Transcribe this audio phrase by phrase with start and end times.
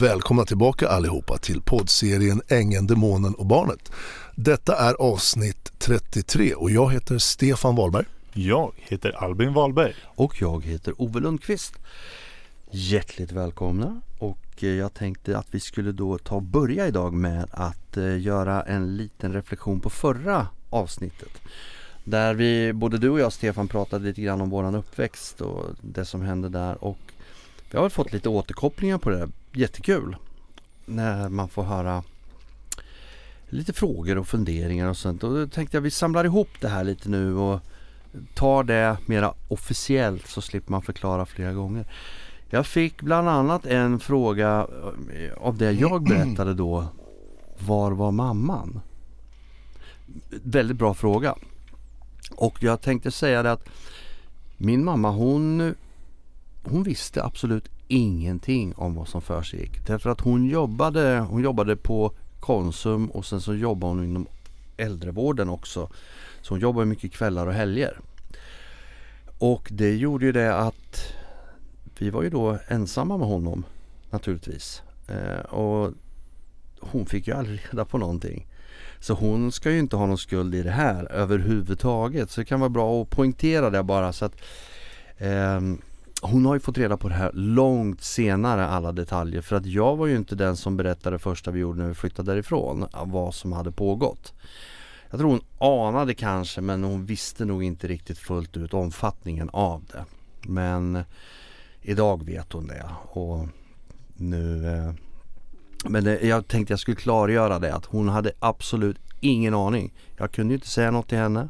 [0.00, 3.92] Välkomna tillbaka allihopa till poddserien Ängeln, Demonen och Barnet.
[4.34, 8.04] Detta är avsnitt 33 och jag heter Stefan Wahlberg.
[8.32, 9.94] Jag heter Albin Wahlberg.
[10.06, 11.74] Och jag heter Ove Lundqvist.
[12.70, 17.48] Hjärtligt välkomna och eh, jag tänkte att vi skulle då ta och börja idag med
[17.50, 21.32] att eh, göra en liten reflektion på förra avsnittet.
[22.04, 26.04] Där vi, både du och jag Stefan pratade lite grann om våran uppväxt och det
[26.04, 26.98] som hände där och
[27.70, 29.28] vi har fått lite återkopplingar på det.
[29.58, 30.16] Jättekul.
[30.84, 32.02] När man får höra
[33.48, 35.24] lite frågor och funderingar och sånt.
[35.24, 37.60] Och då tänkte jag vi samlar ihop det här lite nu och
[38.34, 41.86] tar det mera officiellt så slipper man förklara flera gånger.
[42.50, 44.66] Jag fick bland annat en fråga
[45.14, 46.84] eh, av det jag berättade då.
[47.58, 48.80] Var var mamman?
[50.42, 51.34] Väldigt bra fråga.
[52.30, 53.68] Och jag tänkte säga det att
[54.56, 55.74] min mamma hon,
[56.64, 59.86] hon visste absolut ingenting om vad som försiggick.
[59.86, 64.26] Därför att hon jobbade, hon jobbade på Konsum och sen så jobbade hon inom
[64.76, 65.88] äldrevården också.
[66.42, 68.00] Så hon jobbade mycket kvällar och helger.
[69.38, 71.14] Och det gjorde ju det att
[71.98, 73.64] vi var ju då ensamma med honom
[74.10, 74.82] naturligtvis.
[75.08, 75.92] Eh, och
[76.80, 78.46] hon fick ju aldrig reda på någonting.
[79.00, 82.30] Så hon ska ju inte ha någon skuld i det här överhuvudtaget.
[82.30, 84.36] Så det kan vara bra att poängtera det bara så att
[85.18, 85.60] eh,
[86.22, 89.96] hon har ju fått reda på det här långt senare alla detaljer för att jag
[89.96, 93.34] var ju inte den som berättade det första vi gjorde när vi flyttade därifrån vad
[93.34, 94.32] som hade pågått.
[95.10, 95.40] Jag tror hon
[95.86, 100.04] anade kanske men hon visste nog inte riktigt fullt ut omfattningen av det.
[100.42, 101.04] Men
[101.82, 103.48] idag vet hon det och
[104.16, 104.92] nu eh,
[105.84, 109.94] Men det, jag tänkte jag skulle klargöra det att hon hade absolut ingen aning.
[110.16, 111.48] Jag kunde ju inte säga något till henne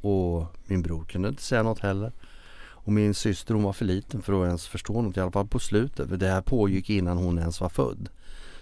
[0.00, 2.12] och min bror kunde inte säga något heller.
[2.84, 5.46] Och min syster hon var för liten för att ens förstå något i alla fall
[5.46, 6.08] på slutet.
[6.08, 8.08] För det här pågick innan hon ens var född.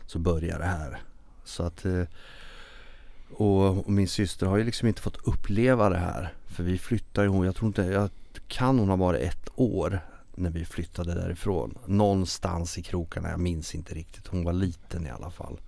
[0.07, 1.03] Så började det här.
[1.45, 2.05] Så att eh,
[3.33, 6.35] och, och, min syster har ju liksom inte fått uppleva det här.
[6.47, 8.11] För vi flyttade ju, jag tror inte, jag
[8.49, 10.01] kan hon ha varit ett år
[10.35, 11.79] när vi flyttade därifrån.
[11.87, 14.27] Någonstans i krokarna, jag minns inte riktigt.
[14.27, 15.61] Hon var liten i alla fall.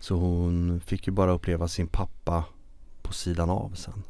[0.00, 2.44] Så hon fick ju bara uppleva sin pappa
[3.02, 4.02] på sidan av sen.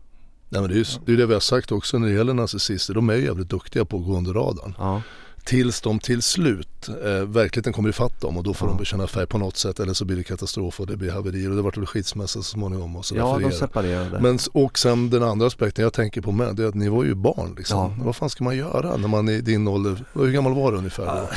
[0.53, 2.35] Nej, men det, är ju, det är det vi har sagt också när det gäller
[2.35, 2.95] narcissister.
[2.95, 4.75] De är ju jävligt duktiga på att gå under radarn.
[4.79, 5.03] Ja.
[5.45, 8.73] Tills de till slut, eh, verkligheten kommer ifatt dem och då får Ja.
[8.73, 11.51] de bekänna färg på något sätt eller så blir det katastrof och det blir haverier
[11.51, 13.51] och det vart väl skilsmässa så småningom och så Ja, de er.
[13.51, 14.21] separerade.
[14.21, 17.05] Men, och sen den andra aspekten jag tänker på med det är att ni var
[17.05, 17.79] ju barn liksom.
[17.79, 18.05] Ja.
[18.05, 20.05] Vad fan ska man göra när man är i din ålder?
[20.13, 21.29] Hur gammal var du ungefär då?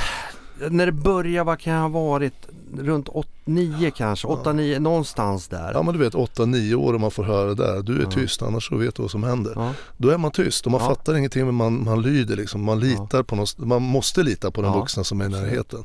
[0.69, 2.33] När det började, vad kan jag ha varit?
[2.77, 3.09] Runt
[3.45, 5.71] 9 kanske, 8-9, någonstans där.
[5.73, 7.81] Ja men du vet 8-9 år och man får höra det där.
[7.81, 8.11] Du är Ja.
[8.11, 9.53] tyst annars så vet du vad som händer.
[9.55, 9.73] Ja.
[9.97, 10.88] Då är man tyst och man Ja.
[10.88, 12.63] fattar ingenting men man, man lyder liksom.
[12.63, 14.79] Man litar på något, man måste lita på den Ja.
[14.79, 15.83] vuxna som är i närheten.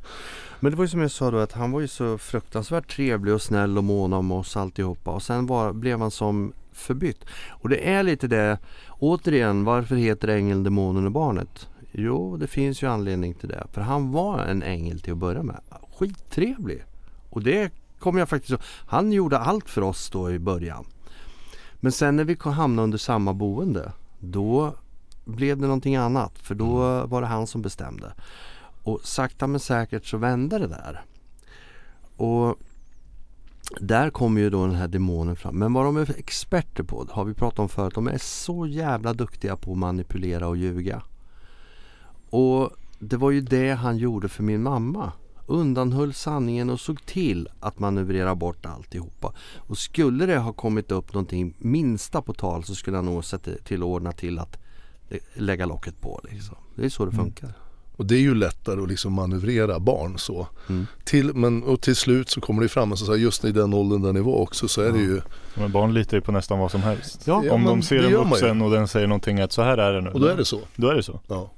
[0.60, 3.34] Men det var ju som jag sa då att han var ju så fruktansvärt trevlig
[3.34, 7.25] och snäll och mån om oss alltihopa och sen var, blev han som förbytt.
[7.50, 8.59] Och det är lite det,
[8.98, 11.66] återigen varför heter ängeln, demonen och barnet?
[11.93, 13.67] Jo, det finns ju anledning till det.
[13.73, 15.61] För han var en ängel till att börja med.
[15.99, 16.84] Skittrevlig.
[17.31, 18.61] Och det kommer jag faktiskt ihåg.
[18.87, 20.87] Han gjorde allt för oss då i början.
[21.75, 24.75] Men sen när vi hamnade under samma boende då
[25.25, 26.39] blev det någonting annat.
[26.39, 28.12] För då var det han som bestämde.
[28.83, 31.05] Och sakta men säkert så vände det där.
[32.17, 32.59] Och
[33.81, 35.59] där kommer ju då den här demonen fram.
[35.59, 39.12] Men vad de är experter på, har vi pratat om förut, de är så jävla
[39.12, 41.03] duktiga på att manipulera och ljuga.
[42.30, 45.12] Och det var ju det han gjorde för min mamma.
[45.46, 49.32] Undanhöll sanningen och såg till att manövrera bort alltihopa.
[49.56, 53.50] Och skulle det ha kommit upp någonting minsta på tal så skulle han nog sätta
[53.64, 54.56] till ordna till att
[55.34, 56.20] lägga locket på.
[56.30, 56.56] Liksom.
[56.76, 57.24] Det är så det Mm.
[57.24, 57.52] funkar.
[57.96, 60.47] Och det är ju lättare att liksom manövrera barn så.
[60.68, 60.86] Mm.
[61.04, 64.12] Till, men, och till slut så kommer det fram, alltså, just i den åldern där
[64.12, 65.04] ni var också så är det Ja.
[65.04, 65.20] ju
[65.54, 67.22] Men barn litar ju på nästan vad som helst.
[67.26, 69.92] Ja, Om de ser det en vuxen och den säger någonting att så här är
[69.92, 70.10] det nu.
[70.10, 70.60] Och då är det så.
[70.76, 71.20] Då är det så.
[71.26, 71.50] Ja,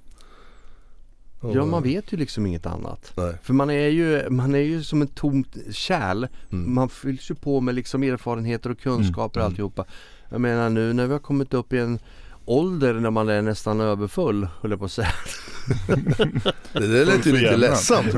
[1.55, 3.13] Ja, man vet ju liksom inget annat.
[3.17, 3.35] Nej.
[3.43, 6.27] För man är ju, man är ju som ett tomt kärl.
[6.53, 6.75] Mm.
[6.75, 9.47] Man fylls ju på med liksom erfarenheter och kunskaper och Mm.
[9.47, 9.85] alltihopa.
[10.29, 11.99] Jag menar nu när vi har kommit upp i en
[12.45, 15.09] ålder när man är nästan överfull, höll jag på att säga.
[16.73, 18.07] Det där lät ju lite ledsamt.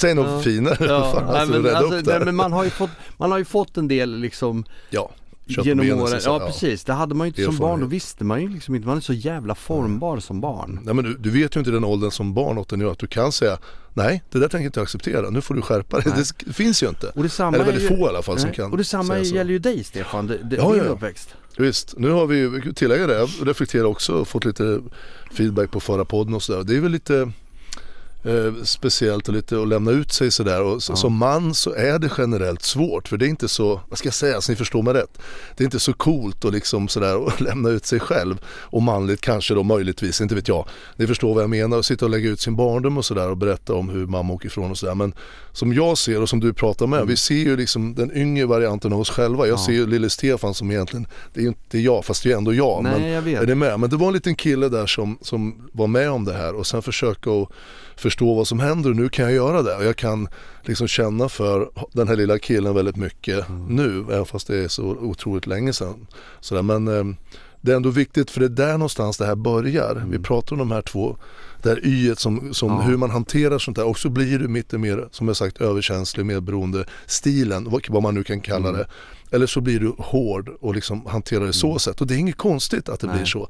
[0.00, 0.40] Säg något Ja.
[0.40, 0.76] finare.
[0.76, 3.76] Fan, nej, alltså, men, alltså, nej, men man har ju fått, man har ju fått
[3.76, 5.10] en del liksom Ja,
[5.48, 6.20] kött genom åren.
[6.24, 7.80] Ja precis, det hade man ju inte som barn.
[7.80, 10.80] Då visste man ju liksom inte, man är så jävla formbar som barn.
[10.82, 13.32] Nej men du, du vet ju inte den åldern som barn åt att du kan
[13.32, 13.58] säga
[13.98, 16.12] Nej det där tänker jag inte acceptera, nu får du skärpa dig.
[16.16, 16.24] Nej.
[16.46, 17.06] Det finns ju inte.
[17.14, 19.18] Och detsamma Eller är väldigt ju, få i alla fall som nej, kan Och detsamma
[19.18, 21.34] gäller ju dig Stefan, det, det, Ja, din ja, uppväxt.
[21.56, 24.80] Visst, nu har vi tillägga det, jag reflekterar också och fått lite
[25.32, 26.62] feedback på förra podden och sådär.
[26.64, 27.32] Det är väl lite
[28.24, 30.62] eh, speciellt och lite att lämna ut sig sådär.
[30.62, 30.96] Och så, Ja.
[30.96, 34.14] Som man så är det generellt svårt för det är inte så, vad ska jag
[34.14, 35.18] säga så ni förstår mig rätt.
[35.56, 39.20] Det är inte så coolt att liksom sådär att lämna ut sig själv och manligt
[39.20, 40.68] kanske då möjligtvis, inte vet jag.
[40.96, 43.36] Ni förstår vad jag menar, att sitta och lägga ut sin barndom och sådär och
[43.36, 44.94] berätta om hur mamma åker ifrån och sådär.
[44.94, 45.14] Men
[45.52, 48.92] som jag ser och som du pratar med, vi ser ju liksom den yngre varianten
[48.92, 49.46] av oss själva.
[49.46, 49.64] Jag Ja.
[49.66, 52.54] ser ju lille Stefan som egentligen, det är ju inte jag fast det är ändå
[52.54, 52.82] jag.
[52.82, 53.42] Nej, men, jag vet.
[53.42, 53.80] Är ni med?
[53.80, 56.66] Men det var en liten kille där som, som var med om det här och
[56.66, 57.48] sen försöka att
[58.10, 60.28] förstå vad som händer och nu kan jag göra det och jag kan
[60.62, 63.66] liksom känna för den här lilla killen väldigt mycket Mm.
[63.66, 66.06] nu, även fast det är så otroligt länge sedan.
[66.40, 67.04] Sådär, men eh,
[67.60, 70.04] det är ändå viktigt för det är där någonstans det här börjar.
[70.10, 71.16] Vi pratar om de här två,
[71.62, 72.80] det här yet som, som Mm.
[72.80, 72.86] Ja.
[72.88, 75.60] hur man hanterar sånt där och så blir du mitt i mer, som jag sagt,
[75.60, 78.80] överkänslig, medberoende stilen, vad, vad man nu kan kalla Mm.
[78.80, 78.86] det.
[79.36, 82.36] Eller så blir du hård och liksom hanterar det så sätt och det är inget
[82.36, 83.16] konstigt att det Nej.
[83.16, 83.48] blir så.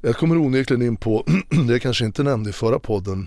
[0.00, 1.24] Jag kommer onekligen in på,
[1.66, 3.26] det jag kanske inte nämnde i förra podden,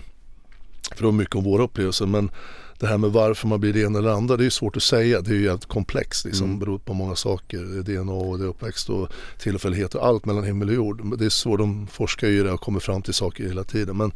[0.88, 2.30] för det var mycket om våra upplevelser, men
[2.78, 5.20] det här med varför man blir det ena eller andra, det är svårt att säga.
[5.20, 6.58] Det är ju jävligt komplext, liksom, Mm.
[6.58, 7.58] beror på många saker.
[7.82, 9.08] DNA och det uppväxt och
[9.38, 11.18] tillfällighet och allt mellan himmel och jord.
[11.18, 13.96] Det är så, de forskar ju det och kommer fram till saker hela tiden.
[13.96, 14.12] Men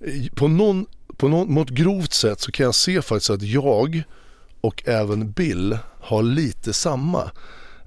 [0.00, 0.86] i- på, någon,
[1.16, 4.02] på någon, något grovt sätt så kan jag se faktiskt att jag
[4.60, 7.30] och även Bill har lite samma.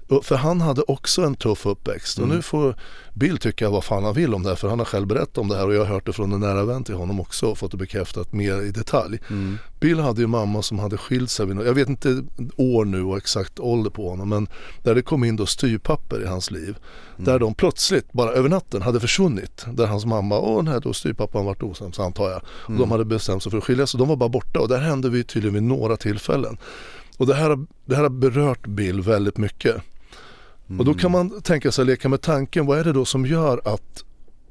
[0.08, 2.36] Och- För han hade också en tuff uppväxt och Mm.
[2.36, 2.74] nu får
[3.14, 5.48] Bill tycka vad fan han vill om det här för han har själv berättat om
[5.48, 7.58] det här och jag har hört det från en nära vän till honom också och
[7.58, 9.18] fått det bekräftat mer i detalj.
[9.30, 9.58] Mm.
[9.80, 12.22] Bill hade ju mamma som hade skilt sig, jag vet inte
[12.56, 14.48] år nu och exakt ålder på honom men
[14.82, 16.76] där det kom in då styrpapper i hans liv.
[17.16, 19.66] Där de plötsligt, bara över natten, hade försvunnit.
[19.72, 22.40] Där hans mamma och den här då styrpappan varit osams antar jag.
[22.46, 24.78] Och de hade bestämt sig för att skiljas och de var bara borta och där
[24.80, 26.58] hände vi tydligen vid några tillfällen.
[27.16, 29.76] Och det här, det här har berört Bill väldigt mycket.
[30.78, 33.60] Och då kan man tänka sig, leka med tanken, vad är det då som gör
[33.64, 34.04] att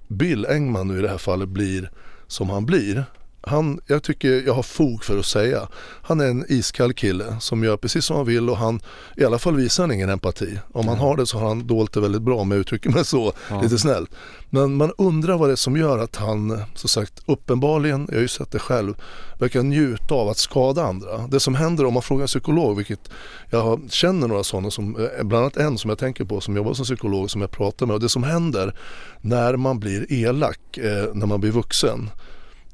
[0.07, 1.91] Bill Engman nu i det här fallet blir
[2.27, 3.05] som han blir?
[3.47, 5.67] Han, jag tycker jag har fog för att säga,
[6.01, 8.79] han är en iskall kille som gör precis som han vill och han,
[9.17, 10.59] i alla fall visar han ingen empati.
[10.71, 13.05] Om han har det så har han dolt det väldigt bra om jag uttrycker mig
[13.05, 13.61] så, Ja.
[13.61, 14.09] lite snällt.
[14.49, 18.21] Men man undrar vad det är som gör att han, så sagt, uppenbarligen, jag har
[18.21, 18.93] ju sett det själv,
[19.39, 21.27] verkar njuta av att skada andra.
[21.27, 23.09] Det som händer om man frågar en psykolog, vilket
[23.49, 26.73] jag känner några sådana, som, eh, bland annat en som jag tänker på som jobbar
[26.73, 28.75] som psykolog som jag pratar med och det som händer
[29.21, 32.09] när man blir elak, eh, när man blir vuxen.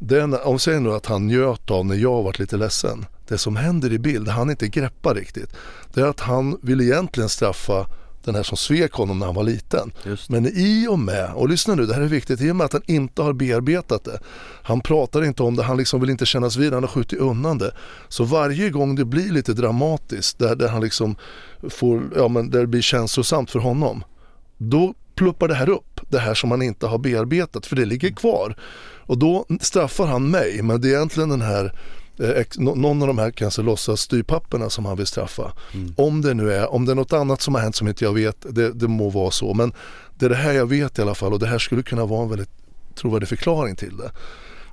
[0.05, 3.05] Det när- om säger nu att han njöt av när jag varit lite ledsen.
[3.27, 5.49] Det som händer i bild, det han inte greppar riktigt,
[5.93, 7.87] det är att han vill egentligen straffa
[8.23, 9.91] den här som svek honom när han var liten.
[10.05, 12.65] Just Men i och med, och lyssna nu det här är viktigt, i och med
[12.65, 14.19] att han inte har bearbetat det.
[14.63, 17.57] Han pratar inte om det, han liksom vill inte kännas vid, han har skjutit undan
[17.57, 17.71] det.
[18.07, 21.15] Så varje gång det blir lite dramatiskt, där, där han liksom
[21.69, 24.03] får, ja men där det blir känslosamt för honom.
[24.57, 28.09] Då pluppar det här upp, det här som han inte har bearbetat, för det ligger
[28.11, 28.55] kvar.
[29.05, 31.73] Och då straffar han mig, men det är egentligen den här
[32.19, 35.53] eh, någon av de här kanske låtsas styrpapperna som han vill straffa.
[35.95, 38.13] Om det nu är, om det är något annat som har hänt som inte jag
[38.13, 39.53] vet, det, det må vara så.
[39.53, 39.73] Men
[40.19, 42.23] det är det här jag vet i alla fall och det här skulle kunna vara
[42.23, 42.49] en väldigt
[42.95, 44.11] trovärdig förklaring till det.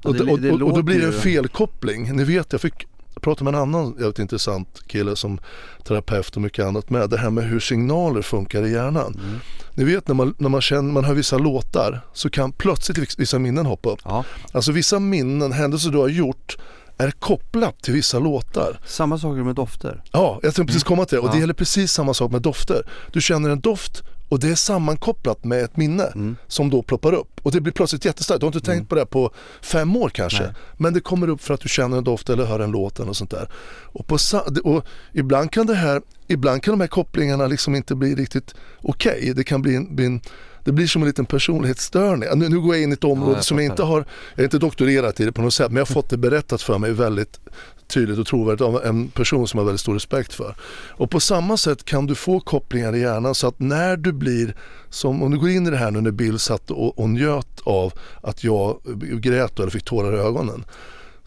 [0.05, 2.17] Och, det- det, och, det och, och då blir det en felkoppling.
[2.17, 2.87] Ni vet, jag fick
[3.21, 5.41] prata med en annan jävligt intressant kille som
[5.85, 7.11] terapeut och mycket annat med.
[7.11, 9.15] Det här med hur signaler funkar i hjärnan.
[9.25, 9.39] Mm.
[9.81, 13.39] Ni vet när man, när man känner, man hör vissa låtar så kan plötsligt vissa
[13.39, 14.01] minnen hoppa upp.
[14.05, 16.57] Ja, Alltså vissa minnen, händelser du har gjort
[16.99, 18.81] är kopplat till vissa låtar.
[18.87, 20.03] samma saker med dofter.
[20.13, 21.21] Ja, jag tänkte precis komma till det.
[21.23, 21.41] Och det Ja.
[21.41, 22.83] gäller precis samma sak med dofter.
[23.13, 26.37] Du känner en doft och det är sammankopplat med ett minne Mm.
[26.47, 27.41] som då ploppar upp.
[27.43, 28.41] Och det blir plötsligt jättestarkt.
[28.41, 29.31] Du har inte tänkt på det på
[29.63, 30.43] fem år kanske.
[30.43, 30.53] Nej.
[30.77, 33.13] Men det kommer upp för att du känner en doft eller hör en låt eller
[33.13, 33.49] sånt där.
[33.85, 34.19] Och, på,
[34.65, 39.33] och ibland kan det här, ibland kan de här kopplingarna liksom inte bli riktigt okej.
[39.37, 40.21] Det kan bli en, bli en
[40.65, 42.29] det blir som en liten personlighetsstörning.
[42.35, 43.99] Nu, nu går jag in i ett område jag som jag inte har,
[44.35, 46.63] jag är inte doktorerat i det på något sätt, men jag har fått det berättat
[46.63, 47.41] för mig väldigt
[47.87, 50.57] tydligt och trovärdigt av en person som jag har väldigt stor respekt för.
[50.91, 54.55] Och på samma sätt kan du få kopplingar i hjärnan så att när du blir,
[54.91, 57.61] som om du går in i det här nu när Bill satt och, och njöt
[57.65, 58.81] av att jag
[59.21, 60.65] grät eller fick tårar i ögonen.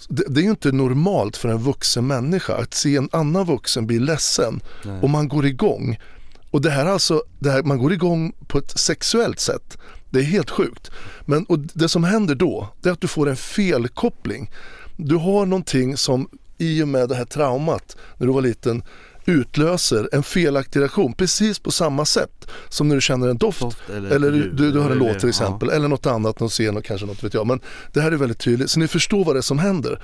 [0.08, 3.88] Det, det är ju inte normalt för en vuxen människa att se en annan vuxen
[3.88, 5.00] bli ledsen Nej.
[5.02, 5.98] och man går igång.
[6.52, 9.78] Och det här alltså, det här, man går igång på ett sexuellt sätt.
[10.10, 10.92] Det är helt sjukt.
[11.26, 14.52] Men och det som händer då, det är att du får en felkoppling.
[14.98, 18.84] Du har någonting som i och med det här traumat när du var liten
[19.26, 23.90] utlöser en felaktig reaktion precis på samma sätt som när du känner en doft Doft
[23.90, 26.78] eller, eller du, du, du hör en låt till exempel, eller något annat, någon scen
[26.78, 27.48] och kanske något vet jag.
[27.48, 27.60] Men
[27.94, 30.02] det här är väldigt tydligt, så ni förstår vad det är som händer.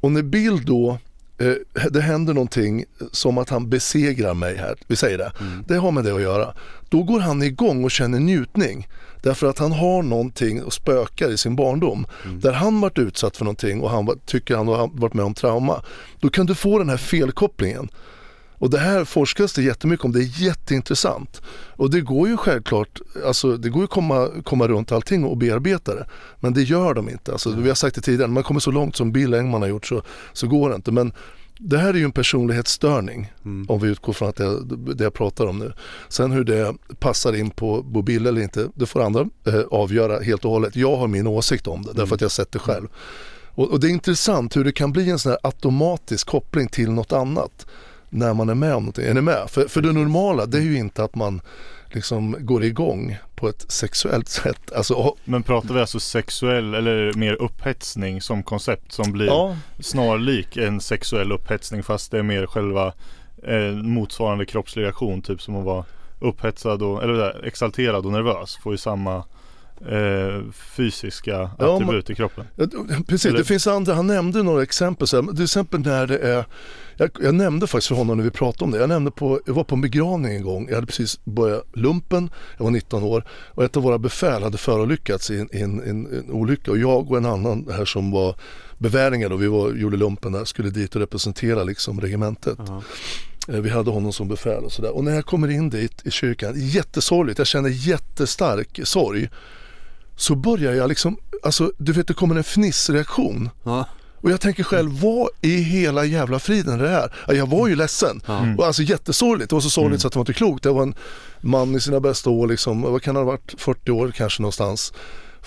[0.00, 0.98] Och när Bill då
[1.38, 1.52] eh,
[1.90, 5.32] det händer någonting som att han besegrar mig här, vi säger det.
[5.40, 5.64] Mm.
[5.68, 6.54] Det har med det att göra.
[6.88, 8.88] Då går han igång och känner njutning.
[9.22, 12.06] Därför att han har någonting och spökar i sin barndom.
[12.24, 12.40] Mm.
[12.40, 15.34] Där han varit utsatt för någonting och han var- tycker han har varit med om
[15.34, 15.82] trauma.
[16.20, 17.88] Då kan du få den här felkopplingen.
[18.64, 21.42] Och det här forskas det jättemycket om, det är jätteintressant.
[21.76, 25.94] Och det går ju självklart, alltså det går ju komma, komma runt allting och bearbeta
[25.94, 26.06] det.
[26.40, 27.32] Men det gör de inte.
[27.32, 29.68] Alltså, vi har sagt det tidigare, när man kommer så långt som Bill Engman har
[29.68, 30.02] gjort så,
[30.32, 30.92] så går det inte.
[30.92, 31.12] Men
[31.58, 33.66] det här är ju en personlighetsstörning Mm.
[33.68, 34.60] om vi utgår från att det,
[34.94, 35.72] det jag pratar om nu.
[36.08, 40.44] Sen hur det passar in på, Bill eller inte, det får andra eh, avgöra helt
[40.44, 40.76] och hållet.
[40.76, 42.88] Jag har min åsikt om det därför att jag har sett det själv.
[43.48, 46.90] Och, och det är intressant hur det kan bli en sån här automatisk koppling till
[46.90, 47.66] något annat
[48.14, 49.04] när man är med om någonting.
[49.04, 49.50] Är ni med?
[49.50, 51.40] För, för det normala det är ju inte att man
[51.90, 54.72] liksom går igång på ett sexuellt sätt.
[54.72, 60.56] Alltså, Men pratar vi alltså sexuell eller mer upphetsning som koncept som blir ja, snarlik
[60.56, 62.92] en sexuell upphetsning fast det är mer själva
[63.42, 65.84] eh, motsvarande kroppslig reaktion typ som att vara
[66.20, 69.16] upphetsad och, eller där, exalterad och nervös får ju samma
[69.88, 72.44] eh, fysiska Ja, attribut i kroppen.
[72.56, 72.66] Ja,
[73.08, 75.06] Precis, Eller- det finns andra, han nämnde några exempel.
[75.06, 76.44] Så här, till exempel när det är,
[76.96, 79.54] jag, jag nämnde faktiskt för honom när vi pratade om det, jag nämnde på, jag
[79.54, 83.24] var på en begravning en gång, jag hade precis börjat lumpen, jag var 19 år
[83.30, 87.10] och ett av våra befäl hade förolyckats i en, en, en, en olycka och jag
[87.10, 88.36] och en annan här som var
[88.78, 92.58] beväringar då, vi var, gjorde lumpen där, skulle dit och representera liksom regementet.
[92.66, 92.82] Ja.
[93.48, 94.96] Eh, Vi hade honom som befäl och sådär.
[94.96, 99.28] Och när jag kommer in dit i kyrkan, jättesorgligt, jag känner jättestark sorg.
[100.16, 103.50] Så börjar jag liksom, alltså du vet det kommer en fnissreaktion.
[103.62, 103.86] Ja.
[104.24, 107.12] Och jag tänker själv, vad i hela jävla friden är det här?
[107.26, 108.20] Ja, Jag var ju ledsen.
[108.26, 108.46] Ja.
[108.58, 110.00] Och alltså jättesorgligt, det var så sorgligt Mm.
[110.00, 110.62] så att det var inte klokt.
[110.62, 110.94] Det var en
[111.40, 114.92] man i sina bästa år, liksom, vad kan han ha varit, 40 år kanske någonstans.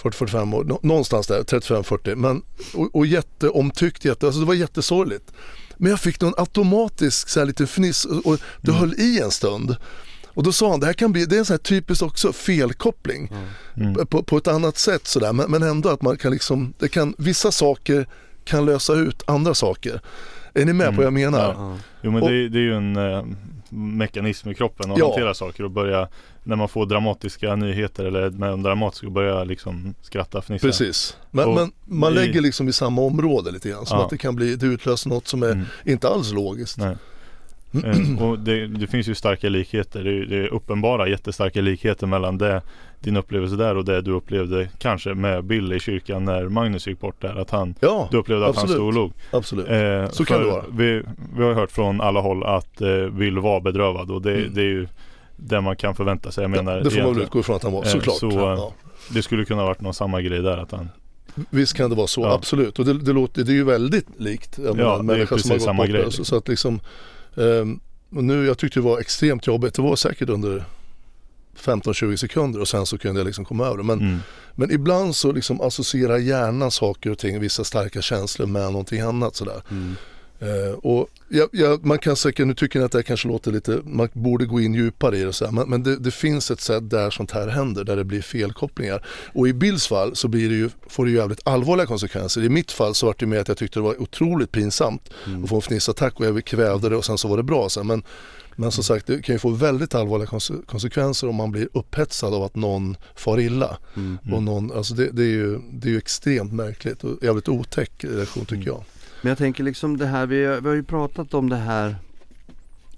[0.01, 2.15] 40-45 år, Nå- någonstans där, 35-40.
[2.15, 2.41] Men,
[2.73, 5.31] och, och jätteomtyckt, jätte, alltså det var jättesorgligt.
[5.77, 8.79] Men jag fick någon automatisk så här, liten fniss och, och det Mm.
[8.79, 9.75] höll i en stund.
[10.27, 12.33] Och då sa han, det här kan bli, det är en sån här typiskt också
[12.33, 13.31] felkoppling
[13.77, 14.07] Mm.
[14.07, 15.33] på, på ett annat sätt sådär.
[15.33, 18.07] Men, men ändå att man kan liksom, det kan, vissa saker
[18.47, 20.01] kan lösa ut andra saker.
[20.53, 21.53] Är ni med på vad jag menar?
[21.57, 21.77] Ja.
[22.01, 23.23] Jo men Och- det, är- det är ju en eh,
[23.69, 25.05] mekanism i kroppen att Ja.
[25.07, 26.07] hantera saker och börja
[26.43, 30.67] när man får dramatiska nyheter eller med de dramatiska börja liksom skratta, fnissa.
[30.67, 31.17] Precis.
[31.31, 33.85] Men, Och men man i- lägger liksom i samma område lite grann.
[33.85, 34.03] Som Ja.
[34.03, 35.65] att det kan bli, det utlöser något som är Mm.
[35.85, 36.77] inte alls logiskt.
[36.77, 36.95] Nej.
[37.83, 40.03] Eh, och det, det finns ju starka likheter.
[40.03, 42.61] Det är, det är uppenbara jättestarka likheter mellan det,
[42.99, 46.99] din upplevelse där och det du upplevde kanske med Bill i kyrkan när Magnus gick
[46.99, 47.35] bort där.
[47.41, 48.75] Att han, Ja, du upplevde att han absolut.
[48.77, 49.11] stod och log.
[49.31, 49.67] absolut.
[49.69, 50.63] Eh, Så kan det vara.
[50.71, 51.03] Vi,
[51.37, 54.53] vi har hört från alla håll att eh, Bill var bedrövad och det, Mm.
[54.53, 54.87] det är ju
[55.35, 56.41] det man kan förvänta sig.
[56.43, 58.15] Jag menar, det får man väl utgå ifrån att han var, Eh, såklart.
[58.17, 58.73] så, ja.
[59.13, 60.89] det skulle kunna varit någon samma grej där att han
[61.49, 62.33] Visst kan det vara så, Ja.
[62.33, 62.79] absolut.
[62.79, 64.59] Och det, det, låter, det är ju väldigt likt.
[64.63, 66.11] Jag menar, det är som precis gått samma grej.
[66.11, 66.79] Så, så att liksom,
[67.37, 67.79] ehm,
[68.15, 69.73] och nu, jag tyckte det var extremt jobbigt.
[69.73, 70.63] Det var säkert under
[71.57, 73.83] 15-20 sekunder och sen så kunde jag liksom komma över det.
[73.83, 74.19] Men, mm.
[74.55, 79.35] men ibland så liksom associerar hjärnan saker och ting, vissa starka känslor med någonting annat
[79.35, 79.61] sådär.
[79.71, 79.95] Mm.
[80.39, 83.51] Eh, och jag, jag, man kan säkert, nu tycker jag att det här kanske låter
[83.51, 86.51] lite, man borde gå in djupare i det så här, men, men det, det finns
[86.51, 89.05] ett sätt där sånt här händer, där det blir felkopplingar.
[89.33, 92.43] Och i Bills fall så blir det ju, får det ju jävligt allvarliga konsekvenser.
[92.43, 95.43] I mitt fall så var det med att jag tyckte det var otroligt pinsamt Mm.
[95.43, 97.87] att få en fnissattack och jag kvävde det och sen så var det bra sen.
[97.87, 98.03] Men,
[98.59, 102.33] men som sagt, det kan ju få väldigt allvarliga konse- konsekvenser om man blir upphetsad
[102.33, 103.77] av att någon far illa.
[103.95, 104.33] Mm.
[104.33, 108.03] Och någon, alltså det, det, är ju, det är ju extremt märkligt och jävligt otäck
[108.03, 108.83] reaktion tycker jag.
[109.21, 111.95] Men jag tänker liksom det här, vi har, vi har ju pratat om det här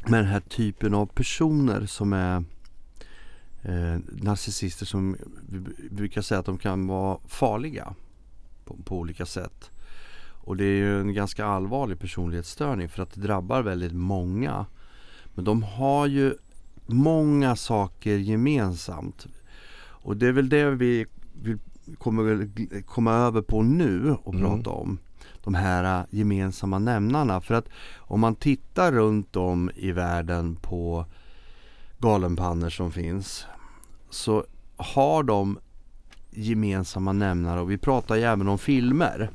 [0.07, 2.43] med den här typen av personer som är
[3.61, 5.17] eh, narcissister som
[5.49, 7.93] vi vi brukar säga att de kan vara farliga
[8.65, 9.71] på, på olika sätt.
[10.49, 14.65] Och det är ju en ganska allvarlig personlighetsstörning för att det drabbar väldigt många.
[15.33, 16.33] Men de har ju
[16.85, 19.27] många saker gemensamt.
[19.79, 21.05] Och det är väl det vi
[21.97, 22.49] kommer
[22.85, 24.45] komma över på nu och Mm.
[24.45, 24.97] prata om.
[25.43, 27.41] De här äh, gemensamma nämnarna.
[27.41, 31.05] För att om man tittar runt om i världen på
[31.99, 33.45] galenpannor som finns
[34.09, 34.45] så
[34.77, 35.59] har de
[36.31, 39.29] gemensamma nämnare och vi pratar ju även om filmer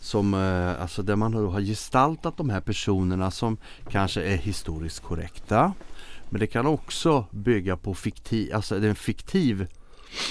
[0.00, 3.56] som, eh, alltså där man har gestaltat de här personerna som
[3.90, 5.72] kanske är historiskt korrekta.
[6.30, 9.66] Men det kan också bygga på fiktiv, alltså det är en fiktiv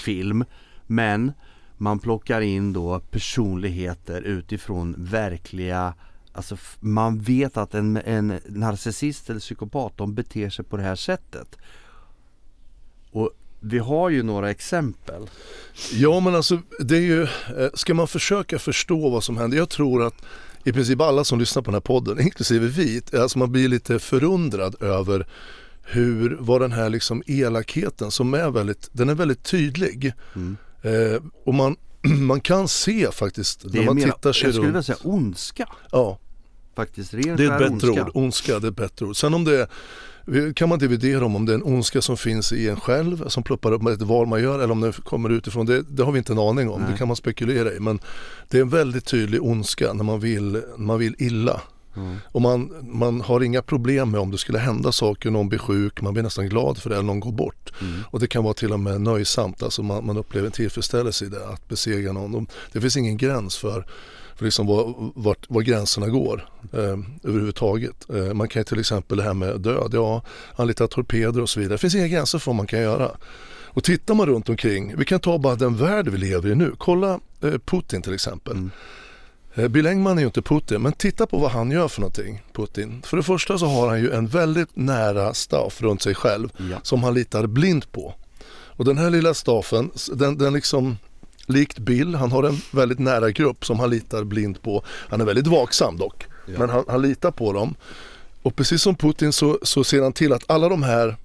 [0.03, 0.45] film
[0.87, 1.33] men
[1.77, 5.93] man plockar in då personligheter utifrån verkliga
[6.37, 10.95] Alltså man vet att en, en narcissist eller psykopat de beter sig på det här
[10.95, 11.57] sättet.
[13.11, 13.31] Och
[13.67, 15.29] vi har ju några exempel.
[15.93, 19.69] Ja men alltså det är ju, eh, ska man försöka förstå vad som händer, jag
[19.69, 20.15] tror att
[20.63, 23.99] i princip alla som lyssnar på den här podden, inklusive vi, alltså man blir lite
[23.99, 25.27] förundrad över
[25.83, 30.13] hur, vad den här liksom elakheten som är väldigt, den är väldigt tydlig.
[30.35, 30.57] Mm.
[30.81, 34.67] Eh, och man, man kan se faktiskt när är man mera, tittar sig jag skulle
[34.67, 34.75] runt.
[34.75, 36.19] vilja säga ondska Ja,
[36.75, 37.11] faktiskt.
[37.11, 37.91] Det är ett bättre ondska.
[37.91, 38.11] ord.
[38.13, 39.17] Ondska, det är ett bättre ord.
[39.17, 39.67] Sen om det är,
[40.55, 43.43] kan man dividera om om det är en ondska som finns i en själv som
[43.43, 45.65] ploppar upp med ett val man gör eller om den kommer utifrån.
[45.65, 46.91] Det, det har vi inte en aning om, Nej.
[46.91, 47.79] det kan man spekulera i.
[47.79, 47.99] Men
[48.49, 51.61] det är en väldigt tydlig ondska när man vill, när man vill illa.
[51.95, 52.15] Mm.
[52.31, 56.01] Och man, man har inga problem med om det skulle hända saker, någon blir sjuk,
[56.01, 57.73] man blir nästan glad för det eller någon går bort.
[57.81, 58.03] Mm.
[58.11, 61.29] Och det kan vara till och med nöjsamt, alltså man, man upplever en tillfredsställelse i
[61.29, 62.47] det, att besegra någon.
[62.71, 63.85] Det finns ingen gräns för,
[64.37, 66.79] för liksom var, vart, var gränserna går eh,
[67.23, 68.09] överhuvudtaget.
[68.09, 70.21] Eh, man kan ju till exempel det här med död, ja,
[70.55, 71.73] anlita torpeder och så vidare.
[71.73, 73.11] Det finns inga gränser för vad man kan göra.
[73.65, 76.73] Och tittar man runt omkring, vi kan ta bara den värld vi lever i nu.
[76.77, 78.53] Kolla eh, Putin till exempel.
[78.53, 78.71] Mm.
[79.55, 82.41] Eh, Bill Engman är ju inte Putin, men titta på vad han gör för någonting,
[82.53, 83.01] Putin.
[83.05, 86.77] För det första så har han ju en väldigt nära staff runt sig själv Ja.
[86.83, 88.13] som han litar blint på.
[88.49, 90.97] Och den här lilla staffen, den, den liksom
[91.47, 94.83] likt Bill, han har en väldigt nära grupp som han litar blint på.
[94.87, 96.59] Han är väldigt vaksam dock, Ja.
[96.59, 97.75] men han, han litar på dem.
[98.41, 101.15] Och precis som Putin så, så ser han till att alla de här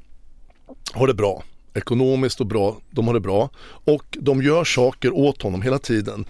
[0.92, 1.42] har det bra.
[1.74, 3.50] Ekonomiskt och bra, de har det bra.
[3.84, 6.24] Och de gör saker åt honom hela tiden.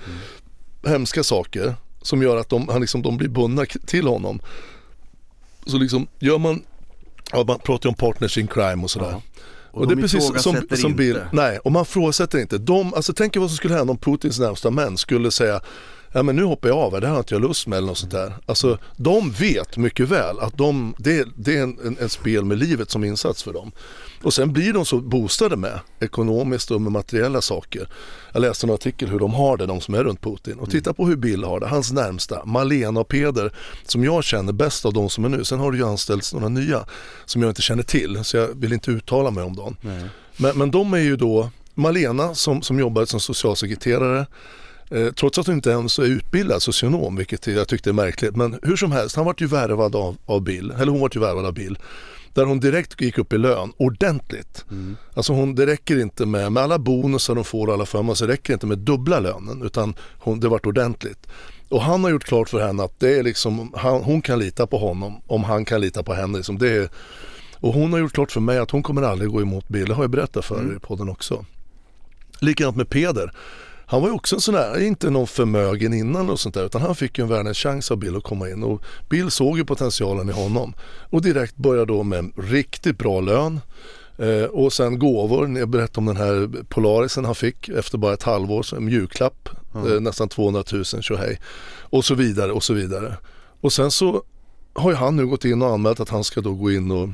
[0.87, 4.41] Hemska saker som gör att de, han liksom, de blir bundna till honom.
[5.67, 6.63] Så liksom gör man,
[7.33, 9.11] ja, man pratar ju om partners in crime och sådär.
[9.11, 9.23] Ja.
[9.73, 11.29] Och, Och det de är precis som, som Bill, inte.
[11.33, 12.59] nej och man frågasätter inte.
[12.59, 15.61] De, alltså tänk er vad som skulle hända om Putins närmsta män skulle säga
[16.15, 17.99] Ja men nu hoppar jag av här, det har inte jag lust med eller något
[17.99, 18.35] sånt där.
[18.47, 22.59] Alltså de vet mycket väl att de, det, det är en, en, en spel med
[22.59, 23.73] livet som insats för dem.
[24.23, 27.89] Och sen blir de så boostade med ekonomiskt och med materiella saker.
[28.33, 30.59] Jag läste en artikel hur de har det, de som är runt Putin.
[30.59, 33.53] Och titta på hur Bill har det, hans närmsta, Malena och Peder,
[33.87, 35.45] som jag känner bäst av de som är nu.
[35.45, 36.85] Sen har det ju anställts några nya
[37.25, 39.77] som jag inte känner till, så jag vill inte uttala mig om dem.
[39.81, 40.09] Nej.
[40.37, 44.27] Men, men de är ju då Malena som, som jobbar som socialsekreterare
[44.91, 48.37] eh, trots att hon inte ens är utbildad socionom, vilket jag tyckte är märkligt.
[48.37, 51.21] Men hur som helst, han vart ju värvad av, av Bill, eller hon vart ju
[51.21, 51.79] värvad av Bill.
[52.35, 54.65] Där hon direkt gick upp i lön ordentligt.
[54.71, 54.97] Mm.
[55.15, 58.27] Alltså hon, det räcker inte med, med alla bonusar de får och alla förmåner, så
[58.27, 61.27] det räcker inte med dubbla lönen utan hon, det vart ordentligt.
[61.69, 64.67] Och han har gjort klart för henne att det är liksom, han, hon kan lita
[64.67, 66.37] på honom om han kan lita på henne.
[66.37, 66.89] Liksom det är,
[67.57, 69.95] och hon har gjort klart för mig att hon kommer aldrig gå emot Bill, det
[69.95, 71.45] har jag berättat för er i podden också.
[72.41, 73.33] Likadant med Peder.
[73.93, 76.83] Han var ju också en sån där, inte någon förmögen innan och sånt där utan
[76.83, 78.63] han fick ju en världens chans av Bill att komma in.
[78.63, 80.75] Och Bill såg ju potentialen i honom.
[81.11, 83.61] Och direkt började då med en riktigt bra lön.
[84.19, 88.23] Eh, och sen gåvor, jag berättade om den här Polarisen han fick efter bara ett
[88.23, 91.41] halvår, så en mjukklapp, eh, nästan 200 000 tjohej.
[91.81, 93.17] Och så vidare och så vidare.
[93.61, 94.23] Och sen så
[94.73, 97.09] har ju han nu gått in och anmält att han ska då gå in och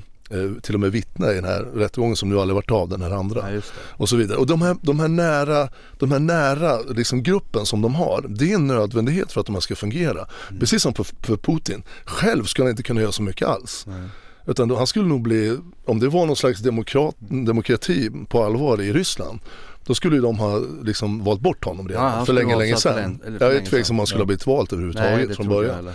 [0.63, 3.11] till och med vittna i den här rättegången som nu aldrig varit av den här
[3.11, 4.39] andra Ja, och så vidare.
[4.39, 8.51] Och de här, de här nära, de här nära liksom gruppen som de har, det
[8.51, 10.27] är en nödvändighet för att de här ska fungera.
[10.49, 10.61] Mm.
[10.61, 11.83] Precis som för, för Putin.
[12.05, 13.85] Själv skulle han inte kunna göra så mycket alls.
[13.89, 14.09] Nej.
[14.47, 18.81] Utan då, han skulle nog bli, om det var någon slags demokrat, demokrati på allvar
[18.83, 19.41] i Ryssland,
[19.87, 22.77] då skulle ju de ha liksom valt bort honom redan Ja, han för länge, länge
[22.77, 23.19] sedan.
[23.39, 24.23] för Jag är tveksam om han skulle Ja.
[24.23, 25.91] ha blivit valt Nej, överhuvudtaget det från början.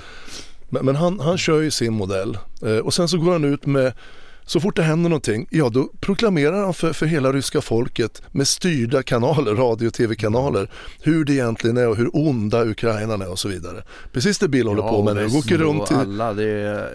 [0.69, 3.65] Men, men han, han kör ju sin modell eh, och sen så går han ut
[3.65, 3.93] med
[4.45, 8.47] så fort det händer någonting, ja då proklamerar han för, för hela ryska folket med
[8.47, 10.69] styrda kanaler, radio och tv-kanaler,
[11.01, 13.83] hur det egentligen är och hur onda Ukraina är och så vidare.
[14.11, 15.25] Precis det Bill håller på med nu.
[15.25, 15.95] åker runt till...
[15.95, 16.89] alla, det är,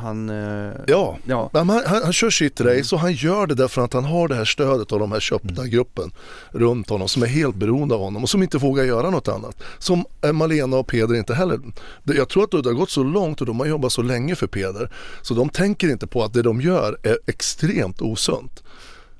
[0.00, 0.30] han...
[0.30, 1.50] eh, Ja, ja.
[1.52, 4.34] han, han, han kör sitt race och han gör det därför att han har det
[4.34, 6.10] här stödet av de här köpta gruppen
[6.50, 9.62] runt honom som är helt beroende av honom och som inte vågar göra något annat.
[9.78, 11.60] Som Malena och Peder inte heller.
[12.04, 14.46] Jag tror att det har gått så långt och de har jobbat så länge för
[14.46, 14.90] Peder
[15.22, 18.62] så de tänker inte på att det de gör är extremt osunt.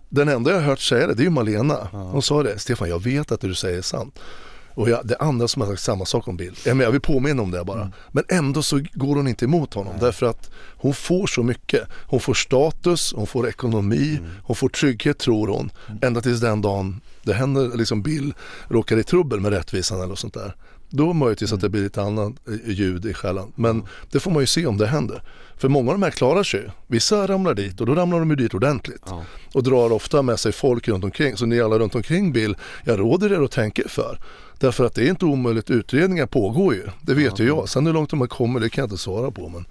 [0.08, 1.88] Den enda jag har hört säga det, det är ju Malena.
[1.92, 4.18] Hon sa det, Stefan jag vet att det du säger är sant.
[4.74, 6.54] Och jag, det är andra som har sagt samma sak om Bill.
[6.64, 7.92] Jag, vill påminna om det bara.
[8.12, 11.88] Men ändå så går hon inte emot honom därför att hon får så mycket.
[12.06, 15.70] Hon får status, hon får ekonomi, hon får trygghet tror hon.
[16.02, 18.34] Ända tills den dagen det händer, liksom Bill
[18.68, 20.54] råkar i trubbel med rättvisan eller sånt där.
[20.96, 23.52] Då möjligtvis att det blir lite annat eh, ljud i skällan.
[23.54, 25.22] Men det får man ju se om det händer.
[25.56, 26.70] För många av de här klarar sig.
[26.86, 29.24] Vissa ramlar dit och då ramlar de ju dit ordentligt Ja.
[29.54, 31.36] och drar ofta med sig folk runt omkring.
[31.36, 34.18] Så ni alla runt omkring Bill, jag råder er att tänka er för.
[34.58, 36.82] Därför att det är inte omöjligt, utredningar pågår ju.
[37.02, 37.68] Det vet ju jag.
[37.68, 39.48] Sen hur långt de har kommit det kan jag inte svara på.
[39.48, 39.64] Men,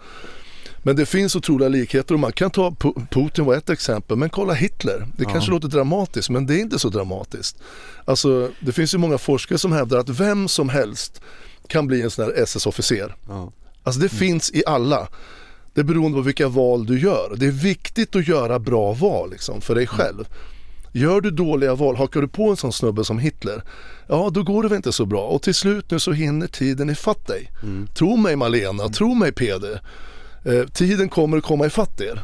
[0.84, 4.30] men det finns otroliga likheter och man kan ta Pu- Putin var ett exempel men
[4.30, 5.08] kolla Hitler.
[5.18, 7.58] Det kanske låter dramatiskt men det är inte så dramatiskt.
[8.06, 11.22] Alltså det finns ju många forskare som hävdar att vem som helst
[11.68, 13.16] kan bli en sån här SS-officer.
[13.28, 13.52] Ja.
[13.84, 15.08] Alltså det finns i alla.
[15.74, 17.34] Det är beroende på vilka val du gör.
[17.38, 20.28] Det är viktigt att göra bra val liksom, för dig själv.
[20.96, 23.64] Gör du dåliga val, hakar du på en sån snubbe som Hitler,
[24.08, 25.28] ja då går det väl inte så bra.
[25.28, 27.52] Och till slut nu så hinner tiden ifatt dig.
[27.94, 29.82] Tro mig Malena, tro mig Peder.
[30.46, 32.22] Eh, tiden kommer att komma ifatt er.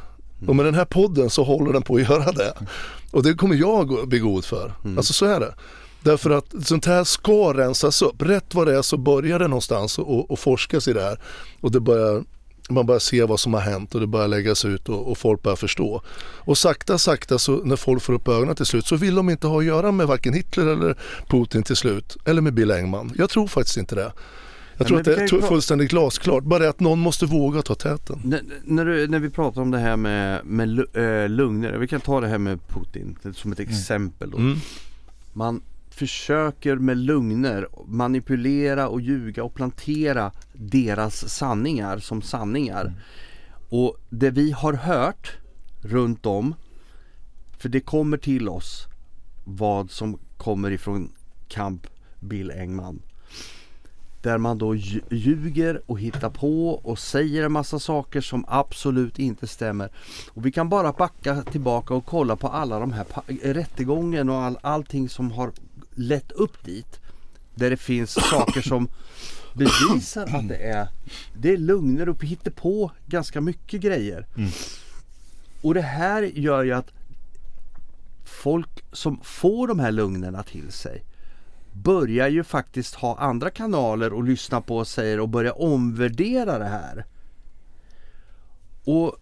[0.47, 2.53] Och med den här podden så håller den på att göra det.
[3.11, 4.73] Och det kommer jag att bli god för.
[4.97, 5.53] Alltså så är det.
[6.01, 8.21] Därför att sånt här ska rensas upp.
[8.21, 11.19] Rätt vad det är så börjar det någonstans och, och forskas i det här.
[11.61, 12.23] Och det börjar,
[12.69, 15.43] man börjar se vad som har hänt och det börjar läggas ut och, och folk
[15.43, 16.01] börjar förstå.
[16.19, 19.47] Och sakta sakta så när folk får upp ögonen till slut så vill de inte
[19.47, 22.17] ha att göra med varken Hitler eller Putin till slut.
[22.25, 23.13] Eller med Bill Engman.
[23.17, 24.11] Jag tror faktiskt inte det.
[24.79, 26.43] Jag tror att det är fullständigt glasklart.
[26.43, 28.21] Bara det att någon måste våga ta täten.
[28.23, 32.01] När, när, du, när vi pratar om det här med, med lu- eh, vi kan
[32.01, 34.37] ta det här med Putin som ett exempel då.
[34.37, 34.57] Mm.
[35.33, 42.93] Man försöker med lugner manipulera och ljuga och plantera deras sanningar som sanningar.
[43.69, 45.31] Och det vi har hört
[45.81, 46.55] runt om,
[47.57, 48.87] för det kommer till oss
[49.45, 51.11] vad som kommer ifrån
[51.47, 51.87] Camp
[52.19, 53.01] Bill Engman.
[54.21, 59.19] Där man då lj- ljuger och hittar på och säger en massa saker som absolut
[59.19, 59.89] inte stämmer.
[60.33, 63.05] Och vi kan bara backa tillbaka och kolla på alla de här
[63.53, 65.51] rättegången och all, allting som har
[65.95, 66.99] lett upp dit.
[67.55, 68.87] Där det finns saker som
[69.53, 70.87] bevisar att det är,
[71.33, 72.23] det är lugner och
[72.55, 74.27] på ganska mycket grejer.
[74.37, 74.49] Mm.
[75.61, 76.91] Och det här gör ju att
[78.23, 81.03] folk som får de här lugnerna till sig
[81.71, 86.65] börjar ju faktiskt ha andra kanaler och lyssna på och säger och börja omvärdera det
[86.65, 87.05] här.
[88.85, 89.15] Och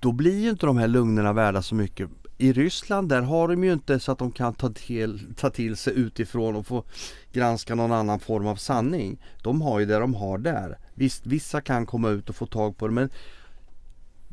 [0.00, 2.10] då blir ju inte de här lugnerna värda så mycket.
[2.38, 5.76] I Ryssland där har de ju inte så att de kan ta till, ta till
[5.76, 6.84] sig utifrån och få
[7.32, 9.22] granska någon annan form av sanning.
[9.42, 10.78] De har ju det de har där.
[10.94, 13.10] Visst, vissa kan komma ut och få tag på det men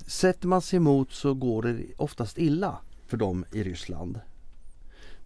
[0.07, 4.19] sätter man sig emot så går det oftast illa för dem i Ryssland.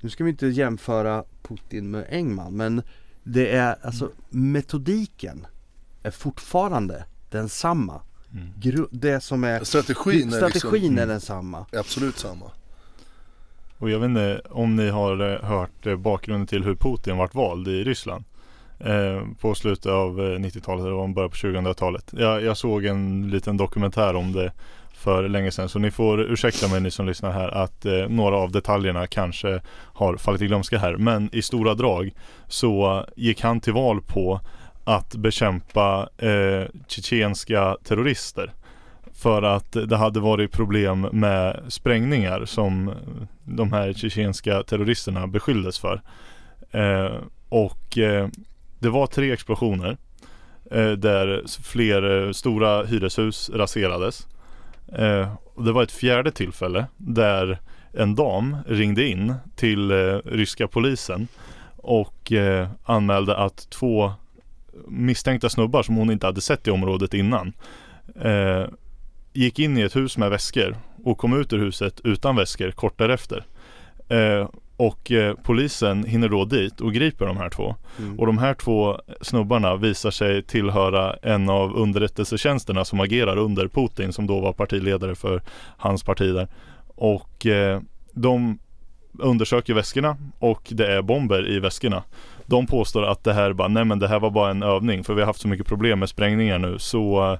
[0.02, 2.82] Nu ska vi inte jämföra Putin med Engman men
[3.24, 5.48] det är alltså metodiken
[6.04, 8.02] är fortfarande densamma.
[8.62, 11.66] Gru- det som är Strategin är strategin liksom, är densamma.
[11.72, 12.52] absolut samma.
[13.78, 17.36] Och jag vet inte om ni har eh, hört eh, bakgrunden till hur Putin vart
[17.36, 18.24] vald i Ryssland.
[18.80, 22.14] Eh, på slutet av eh, 90-talet eller om början på 2000-talet.
[22.18, 24.52] Jag, jag såg en liten dokumentär om det
[25.02, 25.70] för länge sedan.
[25.70, 29.62] Så ni får ursäkta mig ni som lyssnar här att eh, några av detaljerna kanske
[29.94, 30.98] har fallit i glömska här.
[30.98, 32.12] Men i stora drag
[32.48, 34.42] så gick han till val på
[34.84, 38.54] att bekämpa eh, tjetjenska terrorister.
[39.14, 42.94] För att det hade varit problem med sprängningar som
[43.44, 46.02] de här tjetjenska terroristerna beskylldes för.
[46.72, 47.16] Eh,
[47.50, 48.28] och eh,
[48.80, 49.98] det var tre explosioner
[50.72, 54.28] eh, där fler eh, stora hyreshus raserades.
[54.95, 57.60] Eh, och det var ett fjärde tillfälle där
[57.93, 61.27] en dam ringde in till eh, ryska polisen
[61.77, 64.13] och eh, anmälde att två
[64.88, 67.54] misstänkta snubbar som hon inte hade sett i området innan
[68.21, 68.65] eh,
[69.34, 72.97] gick in i ett hus med väskor och kom ut ur huset utan väskor kort
[72.97, 73.45] därefter.
[74.10, 74.49] Eh,
[74.82, 77.76] och eh, polisen hinner då dit och griper de här två.
[78.00, 78.20] Mm.
[78.20, 84.13] Och de här två snubbarna visar sig tillhöra en av underrättelsetjänsterna som agerar under Putin
[84.13, 85.41] som då var partiledare för
[85.78, 86.48] hans parti där.
[86.96, 87.82] Och eh,
[88.13, 88.60] de
[89.20, 92.04] undersöker väskorna och det är bomber i väskorna.
[92.46, 95.13] De påstår att det här bara, nej men det här var bara en övning för
[95.13, 97.39] vi har haft så mycket problem med sprängningar nu så eh,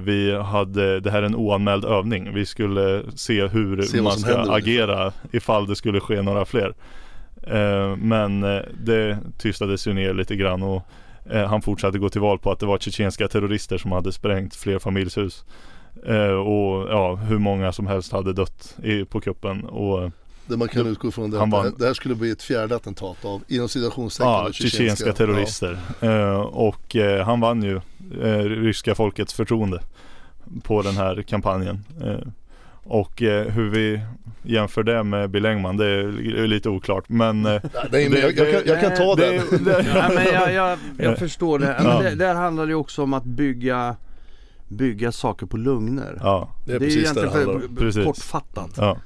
[0.00, 2.34] vi hade, det här är en oanmäld övning.
[2.34, 4.54] Vi skulle se hur Se man ska händer.
[4.54, 6.74] agera ifall det skulle ske några fler.
[7.42, 10.82] Eh, men eh, det tystades ju ner lite grann och
[11.30, 14.54] eh, han fortsatte gå till val på att det var tjetjenska terrorister som hade sprängt
[14.56, 15.44] fler familjshus.
[16.06, 19.64] Eh, och ja, hur många som helst hade dött i, på kuppen.
[19.64, 20.10] Och
[20.50, 21.64] Det man kan utgå från det Han vann.
[21.78, 25.78] det här- det skulle bli ett fjärde attentat av inom citationstecken ja, tjetjenska terrorister.
[26.00, 27.76] Eh, och eh, han vann ju
[28.22, 29.80] eh, ryska folkets förtroende
[30.62, 31.84] på den här kampanjen.
[32.84, 34.00] Och eh, hur vi
[34.42, 37.08] jämför det med Bill Engman, det är lite oklart.
[37.08, 37.60] Men eh, Ja,
[37.92, 39.64] nej, men jag, jag, kan, jag kan ta det, den.
[39.64, 41.66] det, Ja, men jag, jag, jag förstår det.
[41.82, 42.02] Men Ja.
[42.02, 42.14] det.
[42.14, 43.96] Där handlar det ju också om att bygga
[44.72, 46.18] Bygga saker på lugner.
[46.22, 47.76] ja, Det är det är ju precis det det egentligen handlar om.
[47.76, 48.04] för, Precis.
[48.04, 48.70] kortfattat.
[48.76, 48.96] ja.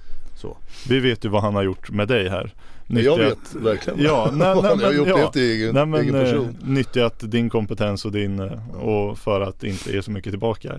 [0.44, 0.56] Så.
[0.88, 2.54] Vi vet ju vad han har gjort med dig här.
[2.86, 4.02] Men jag Nyttjat- vet verkligen.
[4.02, 5.40] Ja, nej, nej, jag har men, upplevt ja.
[5.42, 6.56] i egen, Nej men egen eh, person.
[6.64, 10.72] nyttjat din kompetens och din eh, och för att inte ge så mycket tillbaka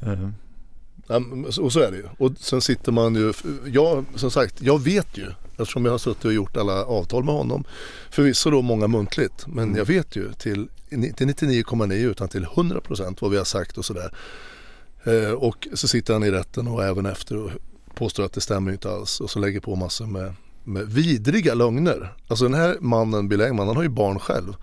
[0.00, 0.12] här.
[0.12, 0.28] Eh,
[1.06, 2.04] Ja, men och så är det ju.
[2.18, 3.32] Och sen sitter man ju,
[3.66, 5.26] jag som sagt, jag vet ju
[5.58, 7.64] eftersom jag har suttit och gjort alla avtal med honom.
[8.10, 9.76] Förvisso då många muntligt men Mm.
[9.76, 14.10] jag vet ju till, till 99,9 utan till 100% vad vi har sagt och sådär.
[15.04, 17.50] Eh, och så sitter han i rätten och även efter och
[17.94, 22.14] påstår att det stämmer inte alls och så lägger på massor med, med vidriga lögner.
[22.28, 24.56] Alltså den här mannen, Bill Engman, han har ju barn själv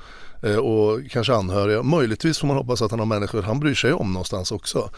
[0.43, 1.83] eh, och kanske anhöriga.
[1.83, 4.89] Möjligtvis får man hoppas att han har människor han bryr sig om någonstans också.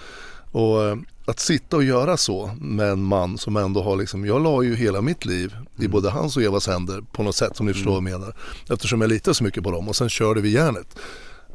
[0.52, 4.44] Och eh, att sitta och göra så med en man som ändå har liksom, jag
[4.44, 5.92] la ju hela mitt liv i Mm.
[5.92, 8.36] både hans och Evas händer på något sätt som ni förstår vad jag menar.
[8.70, 11.00] Eftersom jag litar så mycket på dem och sen körde vi järnet.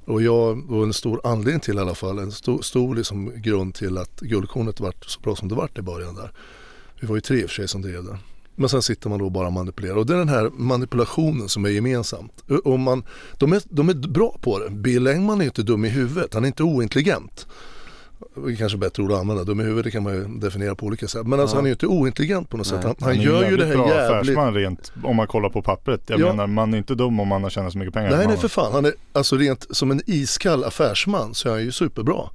[0.07, 3.75] Och jag var en stor anledning till i alla fall, en stor, stor liksom grund
[3.75, 6.33] till att guldkornet vart så bra som det vart i början där.
[7.01, 8.19] Vi var ju tre i och för sig som drev det.
[8.57, 11.65] Men sen sitter man då bara och manipulerar och det är den här manipulationen som
[11.65, 12.45] är gemensamt.
[12.65, 13.03] Och man,
[13.39, 14.71] de, är, de är bra på det.
[14.71, 17.47] Bill Engman är inte dum i huvudet, han är inte ointelligent.
[18.35, 20.75] Det är kanske bättre ord att använda, dum i huvudet det kan man ju definiera
[20.75, 21.27] på olika sätt.
[21.27, 21.59] Men alltså Ja.
[21.59, 22.77] han är ju inte ointelligent på något Nej.
[22.83, 22.85] sätt.
[22.87, 24.11] Han, Han han är gör ju det här bra jävligt...
[24.31, 26.01] affärsman rent om man kollar på pappret.
[26.07, 26.27] Jag Ja.
[26.27, 28.09] menar man är inte dum om man har tjänat så mycket pengar.
[28.11, 28.73] Nej, nej han för fan.
[28.73, 32.31] Han är alltså rent som en iskall affärsman så är han ju superbra.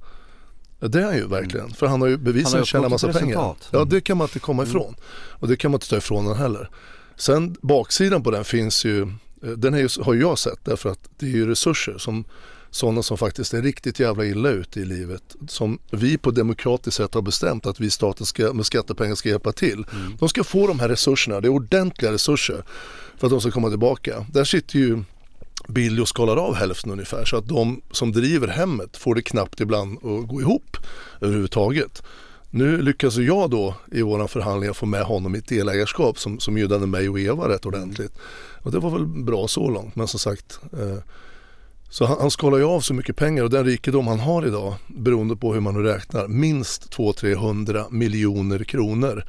[0.80, 1.70] Ja, Det är han ju verkligen.
[1.70, 2.24] För han har ju Mm.
[2.24, 3.44] Bevisligen tjänat massa pengar.
[3.44, 3.56] Mm.
[3.70, 4.94] Ja, det kan man inte komma ifrån.
[5.12, 6.70] Och det kan man inte ta ifrån den heller.
[7.16, 11.26] Sen baksidan på den finns ju, eh, den ju, har jag sett därför att det
[11.26, 12.24] är ju resurser som
[12.70, 15.36] sådana som faktiskt är riktigt jävla illa ute i livet.
[15.48, 19.52] Som vi på demokratiskt sätt har bestämt att vi staten ska, med skattepengar ska hjälpa
[19.52, 19.84] till.
[19.92, 20.16] Mm.
[20.18, 22.64] De ska få de här resurserna, det är ordentliga resurser
[23.16, 24.26] för att de ska komma tillbaka.
[24.32, 25.02] Där sitter ju
[25.68, 29.60] Billy och skalar av hälften ungefär så att de som driver hemmet får det knappt
[29.60, 30.76] ibland att gå ihop
[31.20, 32.02] överhuvudtaget.
[32.50, 36.58] Nu lyckas jag då i våran förhandlingar få med honom i ett delägarskap som, som
[36.58, 38.18] gynnade mig och Eva rätt ordentligt.
[38.62, 40.98] Och det var väl bra så långt men som sagt eh,
[41.90, 44.74] så han, han skalar ju av så mycket pengar och den rikedom han har idag
[44.86, 49.24] beroende på hur man nu räknar minst 200-300 miljoner kronor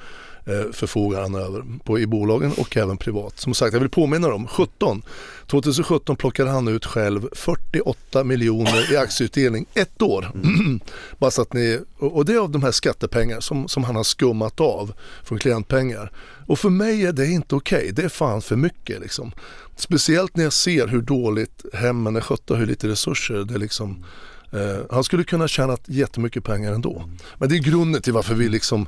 [0.71, 3.39] förfogar han över på, i bolagen och även privat.
[3.39, 5.01] Som sagt, jag vill påminna om 17.
[5.47, 10.31] 2017 plockade han ut själv 48 miljoner i aktieutdelning ett år.
[11.19, 14.03] Bara så att ni, och, det är av de här skattepengar som, som han har
[14.03, 16.11] skummat av från klientpengar.
[16.47, 19.31] Och för mig är det inte okej, det är fan för mycket liksom.
[19.75, 24.05] Speciellt när jag ser hur dåligt hemmen är skötta, hur lite resurser det liksom
[24.51, 27.09] Eh, han skulle kunna tjäna jättemycket pengar ändå.
[27.37, 28.87] Men det är grunden till varför vi liksom,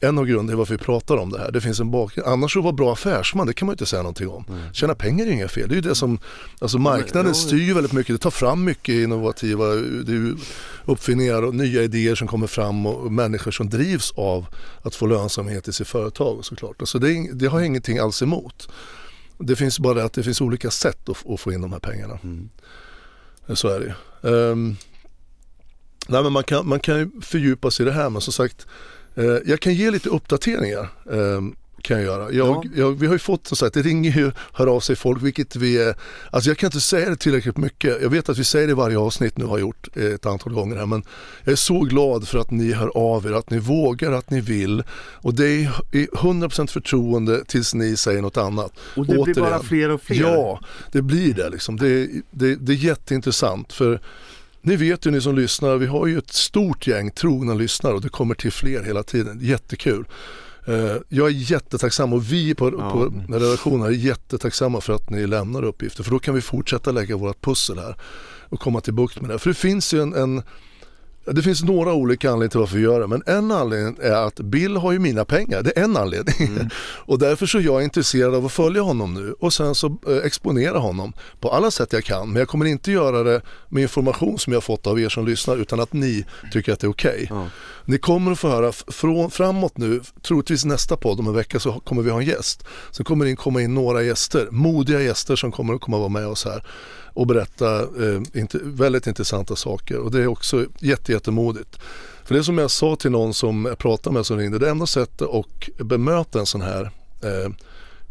[0.00, 1.52] en av grunderna till varför vi pratar om det här.
[1.52, 2.28] Det finns en bakgrund.
[2.28, 4.44] Annars att vara bra affärsman, det kan man ju inte säga någonting om.
[4.72, 5.68] Tjäna pengar är inget fel.
[5.68, 6.18] Det är ju det som,
[6.58, 8.14] alltså marknaden styr ju väldigt mycket.
[8.14, 9.66] Det tar fram mycket innovativa
[10.04, 10.34] det
[10.84, 14.46] uppfinningar och nya idéer som kommer fram och, människor som drivs av
[14.82, 16.76] att få lönsamhet i sitt företag såklart.
[16.80, 18.68] Alltså det, det har jag ingenting alls emot.
[19.38, 22.18] Det finns bara att det finns olika sätt att, att få in de här pengarna.
[22.22, 22.48] Mm.
[23.54, 23.92] Så är det ju.
[24.22, 24.76] Ehm,
[26.10, 28.66] nej, men man, kan, man kan ju fördjupa sig i det här men som sagt
[29.14, 30.88] eh, jag kan ge lite uppdateringar.
[31.12, 32.32] ehm, kan jag göra.
[32.32, 32.62] Jag, Ja.
[32.76, 35.56] jag, vi har ju fått som sagt, det ringer ju, hör av sig folk vilket
[35.56, 35.92] vi
[36.30, 38.02] alltså jag kan inte säga det tillräckligt mycket.
[38.02, 40.52] Jag vet att vi säger det i varje avsnitt nu har gjort eh, ett antal
[40.52, 41.02] gånger här men
[41.44, 44.40] jag är så glad för att ni hör av er, att ni vågar, att ni
[44.40, 48.72] vill och det är i 100% förtroende tills ni säger något annat.
[48.96, 49.62] Och det blir bara Återigen.
[49.62, 50.20] fler och fler.
[50.20, 50.60] Ja,
[50.92, 51.76] det blir det liksom.
[51.76, 54.00] Det, det, det är jätteintressant för
[54.62, 58.00] ni vet ju ni som lyssnar, vi har ju ett stort gäng trogna lyssnare och
[58.00, 59.38] det kommer till fler hela tiden.
[59.42, 60.04] Jättekul.
[60.66, 62.90] Eh, Jag är jättetacksam och vi på, Ja.
[62.90, 67.16] på redaktionen är jättetacksamma för att ni lämnar uppgifter för då kan vi fortsätta lägga
[67.16, 67.96] vårt pussel här
[68.48, 69.38] och komma till bukt med det.
[69.38, 70.42] För det finns ju en, en
[71.24, 74.40] det finns några olika anledningar till varför vi gör det men en anledning är att
[74.40, 76.70] Bill har ju mina pengar, det är en anledning.
[77.06, 80.16] och därför så är jag intresserad av att följa honom nu och sen så eh,
[80.16, 82.28] exponera honom på alla sätt jag kan.
[82.28, 85.56] Men jag kommer inte göra det med information som jag fått av er som lyssnar
[85.56, 87.26] utan att ni tycker att det är okej.
[87.30, 87.46] Ja.
[87.84, 91.72] Ni kommer att få höra från, framåt nu, troligtvis nästa podd om en vecka så
[91.72, 92.64] kommer vi ha en gäst.
[92.90, 96.08] Sen kommer det in, komma in några gäster, modiga gäster som kommer att komma vara
[96.08, 96.64] med oss här
[97.14, 101.78] och berätta eh, inte, väldigt intressanta saker och det är också jätte, jättemodigt.
[102.24, 104.86] För det som jag sa till någon som jag pratade med som ringde, det enda
[104.86, 106.90] sättet att bemöta en sån här
[107.22, 107.50] eh,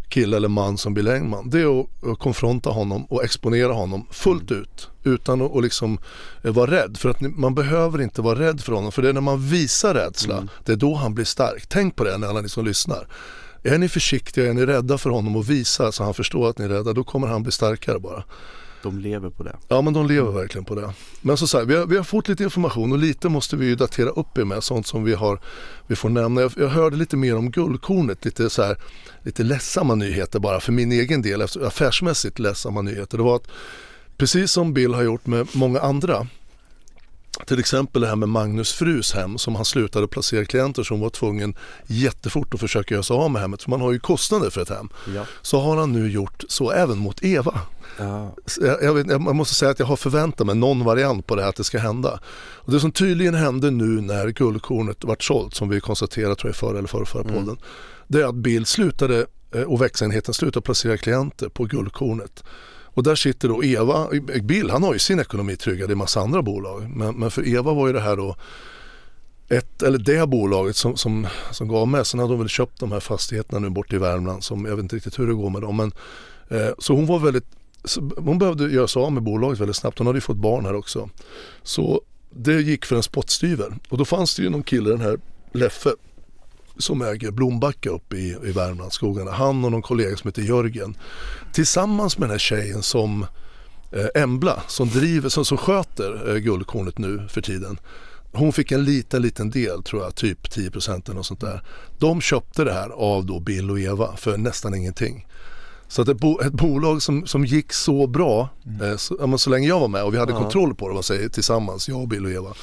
[0.09, 4.05] kille eller man som Bill Engman, det är att, att konfronta honom och exponera honom
[4.11, 5.99] fullt ut utan att, att liksom
[6.43, 6.97] eh, vara rädd.
[6.97, 9.93] För att man behöver inte vara rädd för honom för det är när man visar
[9.93, 11.65] rädsla, det är då han blir stark.
[11.67, 13.07] Tänk på det när alla ni som lyssnar.
[13.63, 16.65] Är ni försiktiga, är ni rädda för honom och visa så han förstår att ni
[16.65, 18.23] är rädda, då kommer han bli starkare bara.
[18.83, 19.55] De lever på det.
[19.67, 20.93] Ja men de lever verkligen på det.
[21.21, 23.75] Men som sagt, vi har, vi har fått lite information och lite måste vi ju
[23.75, 25.39] datera upp er med sånt som vi har
[25.87, 26.41] vi får nämna.
[26.41, 28.77] Jag, jag hörde lite mer om guldkornet, lite så här,
[29.23, 33.17] lite ledsamma nyheter bara för min egen del, affärsmässigt ledsamma nyheter.
[33.17, 33.47] Det var att
[34.17, 36.27] precis som Bill har gjort med många andra
[37.45, 41.09] till exempel det här med Magnus frus hem som han slutade placera klienter som var
[41.09, 41.55] tvungen
[41.87, 44.69] jättefort att försöka göra sig av med hemmet för man har ju kostnader för ett
[44.69, 44.89] hem.
[45.15, 45.25] Ja.
[45.41, 47.61] Så har han nu gjort så även mot Eva.
[47.97, 48.35] Ja.
[48.61, 51.41] Jag, jag, vet, jag måste säga att jag har förväntat mig någon variant på det
[51.41, 52.19] här att det ska hända.
[52.55, 56.55] Och det som tydligen hände nu när guldkornet vart sålt, som vi konstaterade tror jag
[56.55, 57.57] förra eller förra, förra podden,
[58.07, 59.25] det är att Bill slutade
[59.55, 62.43] eh, och växenheten slutade placera klienter på guldkornet.
[62.99, 64.09] Och där sitter då Eva,
[64.41, 66.89] Bill han har ju sin ekonomi tryggad i massa andra bolag.
[66.89, 68.35] Men, men för Eva var ju det här då
[69.49, 72.11] ett, eller det bolaget som, som, som gav mest.
[72.11, 74.83] Sen hade hon väl köpt de här fastigheterna nu bort i Värmland som jag vet
[74.83, 75.77] inte riktigt hur det går med dem.
[75.77, 75.91] Men,
[76.49, 77.45] eh, så hon var väldigt,
[78.17, 79.97] hon behövde göra sig av med bolaget väldigt snabbt.
[79.97, 81.09] Hon hade ju fått barn här också.
[81.63, 83.73] Så det gick för en spottstyver.
[83.89, 85.19] Och då fanns det ju någon kille, den här
[85.51, 85.89] Leffe,
[86.79, 89.31] som äger Blombacka uppe i, i Värmlandsskogarna.
[89.31, 90.97] Han och någon kollega som heter Jörgen.
[91.53, 93.25] Tillsammans med den här tjejen som
[93.91, 97.79] eh, Embla som, driver, som, som sköter eh, guldkornet nu för tiden.
[98.31, 101.61] Hon fick en liten, liten del tror jag, typ 10 procent eller något sånt där.
[101.99, 105.27] De köpte det här av då Bill och Eva för nästan ingenting.
[105.87, 108.49] Så att ett, bo, ett bolag som, som gick så bra,
[108.81, 110.37] eh, så, så länge jag var med och vi hade Ja.
[110.39, 112.53] kontroll på det, vad säger, tillsammans, jag och Bill och Eva,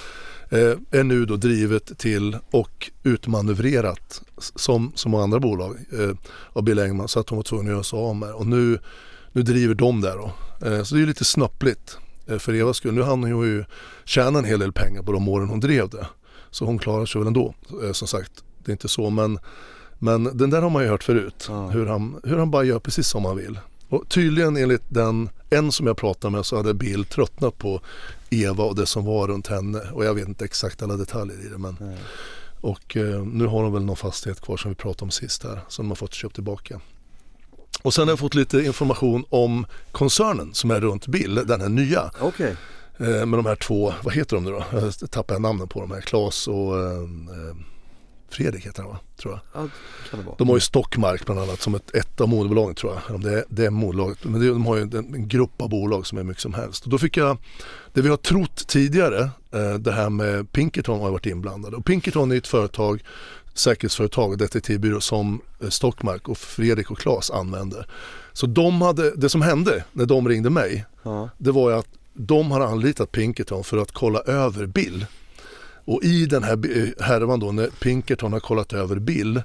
[0.90, 4.22] är nu då drivet till och utmanövrerat
[4.54, 6.10] som många andra bolag eh,
[6.52, 8.32] av Bill Engman så att de var tvungna att göra sig av med.
[8.32, 8.78] Och nu,
[9.32, 10.32] nu driver de där då.
[10.66, 12.94] Eh, så det är lite snöpligt eh, för Evas skull.
[12.94, 13.64] Nu hann hon ju
[14.04, 16.06] tjäna en hel del pengar på de åren hon drev det.
[16.50, 17.54] Så hon klarar sig väl ändå,
[17.84, 18.32] eh, som sagt.
[18.64, 19.38] Det är inte så men,
[19.98, 21.46] men den där har man ju hört förut.
[21.48, 21.68] Ja.
[21.68, 23.58] Hur, han, hur han bara gör precis som han vill.
[23.88, 27.80] Och tydligen enligt den, en som jag pratade med så hade Bill tröttnat på
[28.30, 29.80] Eva och det som var runt henne.
[29.92, 31.76] Och jag vet inte exakt alla detaljer i det men
[32.60, 35.60] och eh, nu har de väl någon fastighet kvar som vi pratade om sist här
[35.68, 36.80] som de har fått köpt tillbaka.
[37.82, 41.68] Och sen har jag fått lite information om koncernen som är runt Bill, den här
[41.68, 42.10] nya.
[42.20, 42.56] Okej.
[42.98, 44.64] Eh, med de här två, vad heter de nu då?
[44.72, 47.56] Jag tappar namnen på de här, Klas och eh, eh,
[48.28, 48.98] Fredrik heter han va?
[49.16, 49.62] Tror jag.
[49.62, 49.68] Ja,
[50.10, 50.36] kan det vara.
[50.38, 53.20] De har ju Stockmark bland annat som ett, ett av moderbolagen tror jag.
[53.20, 54.24] Det, är, det är moderbolaget.
[54.24, 56.84] Men det, de har ju en, en grupp av bolag som är mycket som helst.
[56.84, 57.36] Och då fick jag,
[57.92, 61.76] det vi har trott tidigare, eh, det här med Pinkerton har varit inblandade.
[61.76, 63.02] Och Pinkerton är ett företag,
[63.54, 67.86] säkerhetsföretag, detektivbyrå som eh, Stockmark och Fredrik och Klas använder.
[68.32, 71.28] Så de hade, det som hände när de ringde mig, Ja.
[71.38, 75.06] det var ju att de har anlitat Pinkerton för att kolla över Bill.
[75.86, 79.42] Och i den här bi- härvan då när Pinkerton har kollat över Bill,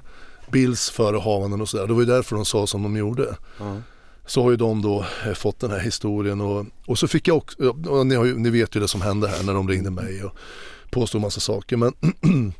[0.50, 3.36] Bills förehavanden och sådär, det var ju därför de sa som de gjorde.
[3.58, 3.76] Ja.
[4.26, 7.36] Så har ju de då eh, fått den här historien och, och så fick jag
[7.36, 7.72] också,
[8.04, 10.36] ni, ju, ni vet ju det som hände här när de ringde mig och
[10.90, 11.76] påstod massa saker.
[11.76, 11.92] Men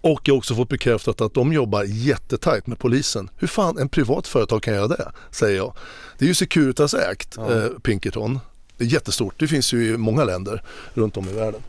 [0.00, 3.30] och jag har också fått bekräftat att de jobbar jättetajt med polisen.
[3.36, 5.12] Hur fan en privat företag kan göra det?
[5.30, 5.74] Säger jag.
[6.18, 7.52] Det är ju Securitas ägt, Ja.
[7.52, 8.38] eh, Pinkerton.
[8.76, 10.62] Det är jättestort, det finns ju i många länder
[10.94, 11.60] runt om i världen.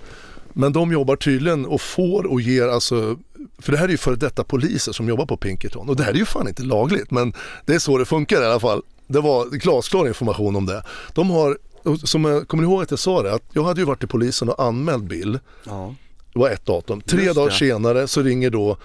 [0.53, 3.17] Men de jobbar tydligen och får och ger alltså,
[3.59, 6.11] för det här är ju före detta poliser som jobbar på Pinkerton och det här
[6.11, 7.33] är ju fan inte lagligt men
[7.65, 8.81] det är så det funkar i alla fall.
[9.07, 10.83] Det var glasklar information om det.
[11.13, 11.57] De har,
[12.05, 14.07] som jag kommer ni ihåg att jag sa det, att jag hade ju varit i
[14.07, 15.95] polisen och anmält Bill Ja.
[16.33, 17.01] det var ett datum.
[17.01, 17.55] Tre Just dagar det.
[17.57, 18.77] senare så ringer då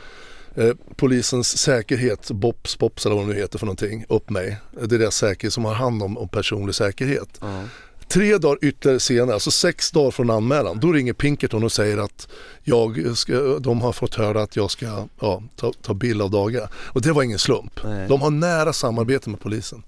[0.55, 4.57] eh, polisens säkerhet, BOPS, BOPS eller vad det nu heter för någonting, upp mig.
[4.71, 7.29] Det är deras säkerhet som har hand om, om personlig säkerhet.
[7.41, 7.63] Ja.
[8.09, 12.29] Tre dagar ytterligare senare, alltså sex dagar från anmälan, då ringer Pinkerton och säger att
[12.65, 16.71] jag ska, de har fått höra att jag ska ja, ta, ta bild av dagar.
[16.75, 17.81] Och det var ingen slump.
[17.85, 18.09] Nej.
[18.09, 19.83] De har nära samarbete med polisen.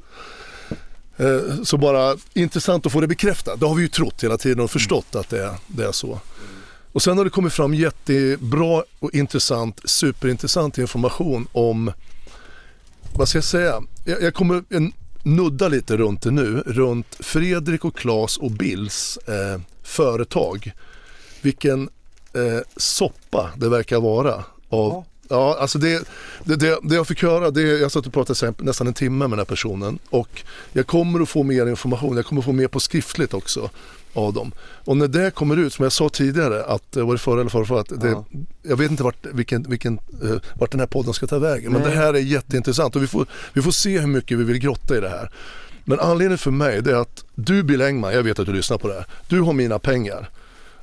[1.16, 3.60] Eh, Så bara intressant att få det bekräftat.
[3.60, 6.20] Det har vi ju trott hela tiden och förstått att det är, det är så.
[6.92, 11.92] Och sen har det kommit fram jättebra och intressant, superintressant information om,
[13.14, 17.84] vad ska jag säga, jag, jag kommer en, nudda lite runt det nu, runt Fredrik
[17.84, 20.72] och Klas och Bills eh, företag.
[21.40, 21.88] Vilken
[22.32, 24.34] eh, soppa det verkar vara
[24.68, 25.04] av Ja.
[25.32, 26.08] Ja, alltså det,
[26.44, 29.30] det, det, det jag fick höra, det, jag satt och pratade nästan en timme med
[29.30, 32.68] den här personen och jag kommer att få mer information, jag kommer att få mer
[32.68, 33.70] på skriftligt också
[34.14, 34.52] av dem.
[34.84, 37.50] Och när det kommer ut, som jag sa tidigare, att, eh, var det förra eller
[37.50, 38.24] förra, att det, Ja.
[38.62, 41.82] jag vet inte vart, vilken, vilken, eh, vart den här podden ska ta vägen, men
[41.82, 41.90] Nej.
[41.90, 44.96] det här är jätteintressant och vi får, vi får se hur mycket vi vill grotta
[44.96, 45.30] i det här.
[45.84, 48.78] Men anledningen för mig det är att du Bill Engman, jag vet att du lyssnar
[48.78, 50.30] på det här, du har mina pengar.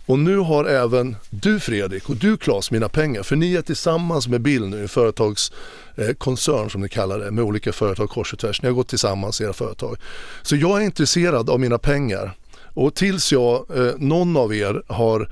[0.05, 4.27] Och nu har även du Fredrik och du Claes mina pengar för ni är tillsammans
[4.27, 8.39] med Bill nu, en företagskoncern eh, som ni kallar det, med olika företag kors och
[8.39, 8.61] tvärs.
[8.61, 9.97] Ni har gått tillsammans i era företag.
[10.41, 12.36] Så jag är intresserad av mina pengar
[12.78, 15.30] och tills jag, eh, någon av er har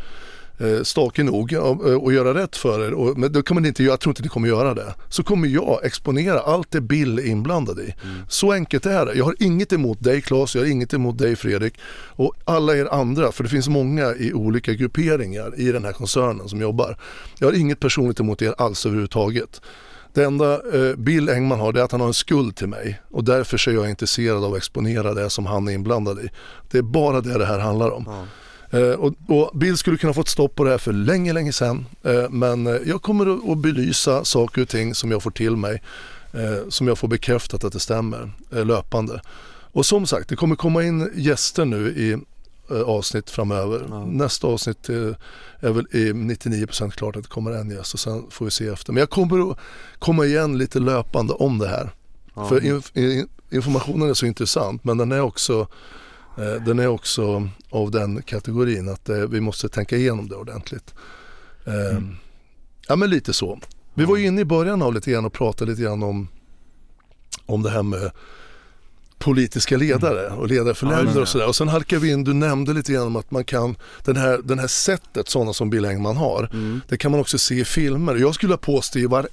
[0.57, 3.83] eh, stake nog och, och göra rätt för er, och, men det kommer ni inte
[3.83, 7.25] jag tror inte ni kommer göra det, så kommer jag exponera allt det Bill är
[7.27, 7.81] inblandad i.
[8.03, 8.15] Mm.
[8.29, 9.13] Så enkelt är det.
[9.13, 11.73] Jag har inget emot dig Claes, jag har inget emot dig Fredrik
[12.15, 16.49] och alla er andra, för det finns många i olika grupperingar i den här koncernen
[16.49, 16.97] som jobbar.
[17.39, 19.61] Jag har inget personligt emot er alls överhuvudtaget.
[20.15, 23.01] Det enda eh, Bill Engman har det är att han har en skuld till mig
[23.11, 26.29] och därför så är jag intresserad av att exponera det som han är inblandad i.
[26.71, 28.27] Det är bara det det här handlar om.
[28.71, 31.85] Eh, och, och Bill skulle kunna fått stopp på det här för länge, länge sedan.
[32.03, 35.81] Eh, men jag kommer att, belysa saker och ting som jag får till mig.
[36.69, 39.21] Som jag får bekräftat att det stämmer löpande.
[39.71, 42.17] Och som sagt, det kommer komma in gäster nu i
[42.71, 43.85] avsnitt framöver.
[43.89, 44.05] Ja.
[44.05, 44.95] Nästa avsnitt eh,
[45.59, 48.67] är väl i 99% klart att det kommer en gäst och sen får vi se
[48.67, 48.93] efter.
[48.93, 49.57] Men jag kommer att
[49.99, 51.89] komma igen lite löpande om det här.
[52.35, 52.47] Ja.
[52.49, 55.67] För inf- in- informationen är så intressant men den är också,
[56.37, 60.93] eh, den är också av den kategorin att eh, vi måste tänka igenom det ordentligt.
[61.65, 62.15] Eh, Mm.
[62.87, 63.59] Ja men lite så.
[63.93, 66.27] Vi var ju inne i början av lite grann och pratade lite grann om,
[67.45, 68.11] om det här med
[69.19, 71.47] politiska ledare och ledare för länder och sådär.
[71.47, 74.41] Och sen halkar vi in, du nämnde lite grann om att man kan, den här,
[74.43, 76.81] den här sättet sådana som Bill Engman har, Mm.
[76.89, 78.15] det kan man också se i filmer.
[78.15, 79.27] Jag skulle påstå i var,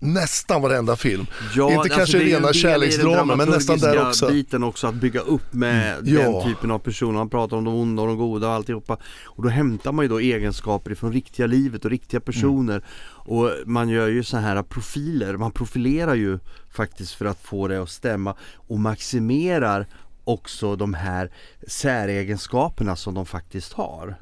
[0.00, 1.26] nästan varenda film.
[1.56, 4.28] Ja, Inte kanske ju en rena kärleksdramer, men nästan där också.
[4.28, 6.14] biten också att bygga upp med Mm.
[6.14, 6.22] Ja.
[6.22, 7.18] den typen av personer.
[7.18, 8.96] Han pratar om de onda och de goda och alltihopa.
[9.24, 12.82] Och då hämtar man ju då egenskaper från riktiga livet och riktiga personer.
[13.28, 15.36] Och man gör ju så här profiler.
[15.36, 16.38] Man profilerar ju
[16.70, 19.86] faktiskt för att få det att stämma och maximerar
[20.24, 21.30] också de här
[21.66, 24.16] säregenskaperna som de faktiskt har.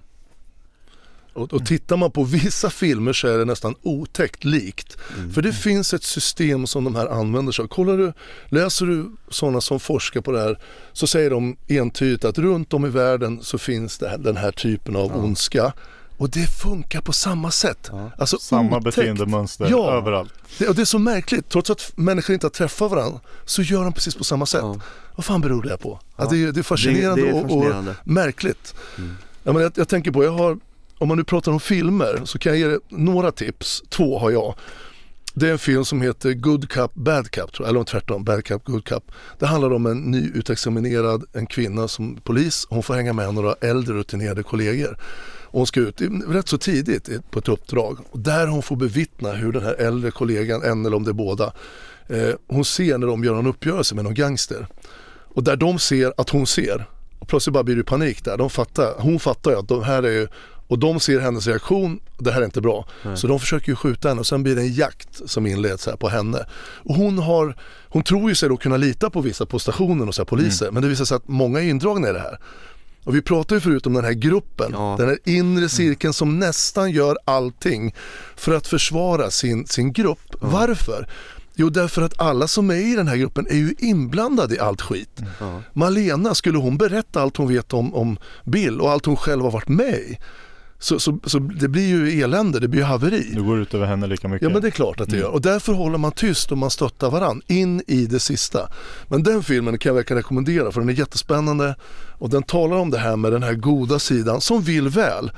[1.33, 4.97] Och, och tittar man på vissa filmer så är det nästan otäckt likt.
[5.17, 5.33] Mm.
[5.33, 7.67] För det finns ett system som de här använder sig av.
[7.67, 8.13] Kollar du,
[8.49, 10.59] läser du sådana som forskar på det här
[10.93, 14.53] så säger de entydigt att runt om i världen så finns det här, den här
[14.53, 15.73] typen av ondska.
[16.19, 17.89] Och det funkar på samma sätt.
[17.93, 18.11] Ja.
[18.19, 18.97] Alltså Samma otäckt.
[18.97, 19.93] beteendemönster Ja.
[19.93, 20.33] överallt.
[20.59, 23.83] Det, och det är så märkligt, trots att människor inte har träffat varandra så gör
[23.85, 24.61] de precis på samma sätt.
[24.63, 24.77] Ja.
[25.17, 26.01] Vad fan beror det på?
[26.17, 26.27] Ja.
[26.31, 27.91] Det, är, det är fascinerande, Det- det är och- fascinerande.
[28.01, 28.75] och märkligt.
[28.99, 29.17] Mm.
[29.43, 30.59] Ja, men jag, jag tänker på, jag har,
[30.99, 33.83] om man nu pratar om filmer så kan jag ge er några tips.
[33.89, 34.55] Två har jag.
[35.35, 37.75] Det är en film som heter Good Cup Bad Cup, tror jag.
[37.75, 39.05] eller tvärtom, Bad Cup Good Cup.
[39.39, 39.99] Det handlar om en
[40.51, 42.67] nyutexaminerad en kvinna som polis.
[42.71, 44.99] Hon får hänga med några äldre rutinerade kollegor.
[45.57, 47.99] Hon ska ut rätt så tidigt på ett uppdrag.
[48.11, 51.13] Och där hon får bevittna hur den här äldre kollegan, en eller om det är
[51.13, 51.53] båda,
[52.09, 54.67] eh, hon ser när de gör en uppgörelse med någon gangster.
[55.35, 56.87] Och där de ser att hon ser,
[57.19, 58.37] och plötsligt bara blir det panik där.
[58.37, 60.29] De fattar, hon fattar ju att de här är ju,
[60.69, 62.89] och de ser hennes reaktion, det här är inte bra.
[63.15, 65.97] Så de försöker ju skjuta henne och sen blir det en jakt som inleds här
[65.97, 66.47] på henne.
[66.85, 67.57] Och hon har,
[67.89, 70.83] hon tror ju sig då kunna lita på vissa på stationen och så poliser, men
[70.83, 72.39] det visar sig att många är indragna i det här.
[73.07, 74.95] Och vi pratade ju förut om den här gruppen, Ja.
[74.99, 77.95] den här inre cirkeln som nästan gör allting
[78.37, 80.35] för att försvara sin, sin grupp.
[80.41, 81.09] Varför?
[81.55, 84.81] Jo, därför att alla som är i den här gruppen är ju inblandade i allt
[84.83, 85.21] skit.
[85.41, 85.63] Ja.
[85.73, 89.51] Malena, skulle hon berätta allt hon vet om, om Bill och allt hon själv har
[89.51, 90.19] varit med i
[90.79, 93.31] så, så, så det blir ju elände, det blir ju haveri.
[93.35, 94.43] Nu går det ut över henne lika mycket.
[94.43, 96.71] Ja men det är klart att det gör och därför håller man tyst och man
[96.71, 98.69] stöttar varann in i det sista.
[99.09, 101.77] Men den filmen kan jag verkligen rekommendera för den är jättespännande
[102.13, 105.31] och den talar om det här med den här goda sidan som vill väl.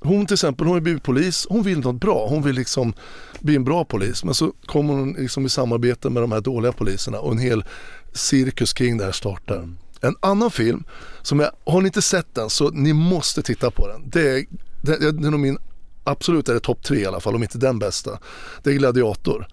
[0.00, 2.92] Hon till exempel, hon har blivit polis, hon vill något bra, hon vill liksom
[3.40, 6.72] bli en bra polis men så kommer hon liksom i samarbete med de här dåliga
[6.72, 7.64] poliserna och en hel
[8.12, 9.68] cirkus kring det här startar.
[10.00, 10.84] En annan film,
[11.22, 14.02] som jag, har ni inte sett den så ni måste titta på den.
[14.10, 14.44] Det är,
[14.82, 15.58] det, det är nog min,
[16.04, 18.18] absolut är det topp tre i alla fall, om inte den bästa.
[18.62, 19.46] Det är Gladiator.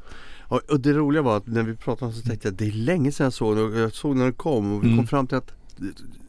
[0.50, 2.68] Och, och det roliga var att när vi pratade om så tänkte jag att det
[2.68, 4.98] är länge sedan jag såg den jag såg när den kom och vi Mm.
[4.98, 5.52] kom fram till att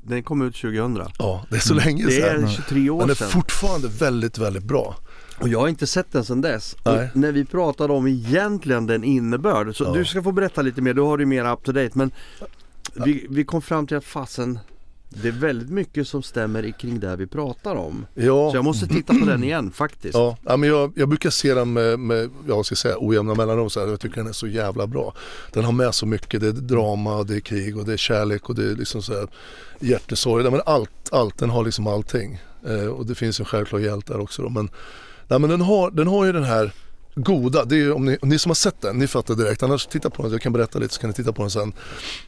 [0.03, 1.07] den kom ut 2000.
[1.19, 2.51] Ja, det är så länge Det är sedan.
[2.51, 3.29] 23 år Den är sedan.
[3.29, 4.97] fortfarande väldigt, väldigt bra.
[5.41, 6.73] Och jag har inte sett den sedan dess.
[6.83, 9.93] Och när vi pratade om egentligen den innebörd, så Ja.
[9.93, 11.91] du ska få berätta lite mer, du har det mer up to date.
[11.95, 12.11] Men
[12.95, 14.59] vi, vi kom fram till att fasen,
[15.09, 18.07] det är väldigt mycket som stämmer kring det vi pratar om.
[18.15, 20.15] Ja, Så jag måste titta på den igen faktiskt.
[20.15, 23.71] ja, ja men jag, jag brukar se den med, med jag ska säga, ojämna mellanrum.
[23.71, 23.87] Så här.
[23.87, 25.15] Jag tycker den är så jävla bra.
[25.53, 26.41] Den har med så mycket.
[26.41, 29.13] Det är drama, det är krig och det är kärlek och det är liksom så
[29.15, 29.29] här
[29.81, 30.45] hjärtesorg.
[30.45, 32.41] Ja, Men allt, allt, den har liksom allting.
[32.67, 34.43] Eh, och det finns en självklar hjälte där också.
[34.43, 34.49] Då.
[34.49, 34.71] Men,
[35.29, 36.73] nej, men den, har, den har ju den här
[37.15, 39.63] goda, det är om, ni, om ni som har sett den, ni fattar direkt.
[39.63, 41.73] Annars titta på den, jag kan berätta lite så kan ni titta på den sen.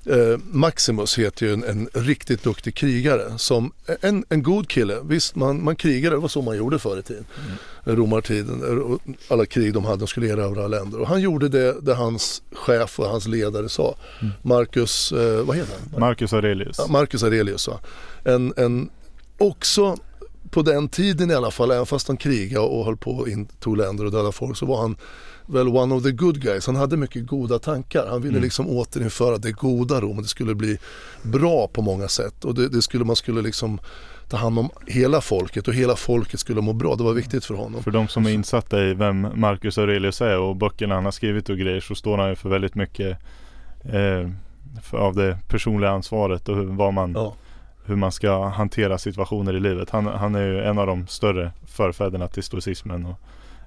[0.06, 3.38] Eh, Maximus heter ju en, en riktigt duktig krigare.
[3.38, 4.98] Som en, en god kille.
[5.02, 7.24] Visst, man, man krigade, det var så man gjorde förr i tiden.
[7.84, 11.00] Romartiden, eh, alla krig de hade, de skulle erövra länder.
[11.00, 13.96] Och han gjorde det, det hans chef och hans ledare sa.
[14.42, 16.00] Marcus, eh, vad heter han?
[16.00, 16.76] Marcus Aurelius.
[16.78, 17.80] Ja, Marcus Aurelius va?
[18.24, 18.90] En, en
[19.38, 19.96] också
[20.50, 23.76] på den tiden i alla fall, även fast han krigade och höll på och intog
[23.76, 24.96] länder och dödade folk så var han
[25.46, 26.66] väl one of the good guys.
[26.66, 28.06] Han hade mycket goda tankar.
[28.10, 28.42] Han ville Mm.
[28.42, 30.16] liksom återinföra det goda Rom.
[30.22, 30.78] Det skulle bli
[31.22, 33.80] bra på många sätt och det, det skulle, man skulle liksom
[34.28, 36.96] ta hand om hela folket och hela folket skulle må bra.
[36.96, 37.82] Det var viktigt för honom.
[37.82, 41.48] För de som är insatta i vem Marcus Aurelius är och böckerna han har skrivit
[41.48, 43.18] och grejer så står han ju för väldigt mycket
[43.84, 44.30] eh,
[44.82, 47.34] för, av det personliga ansvaret och hur, vad man, Ja.
[47.84, 49.90] Hur man ska hantera situationer i livet.
[49.90, 53.20] Han, han är ju en av de större förfäderna till stoicismen och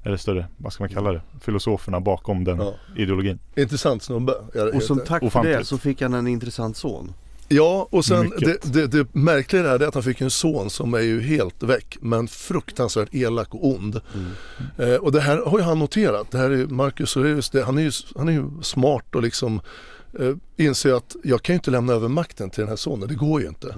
[0.05, 2.73] eller större, vad ska man kalla det, filosoferna bakom den Ja.
[2.95, 3.39] ideologin.
[3.55, 4.33] Intressant snubbe.
[4.73, 7.13] Och som tack för det så fick han en intressant son.
[7.47, 10.99] Ja, och sen det, det, det märkliga är att han fick en son som är
[10.99, 14.01] ju helt väck men fruktansvärt elak och ond.
[14.77, 16.31] Eh, och det här har ju han noterat.
[16.31, 19.61] Det här är Marcus Aurelius, det, han, är ju, han är ju smart och liksom
[20.19, 23.15] eh, inser att jag kan ju inte lämna över makten till den här sonen, det
[23.15, 23.75] går ju inte.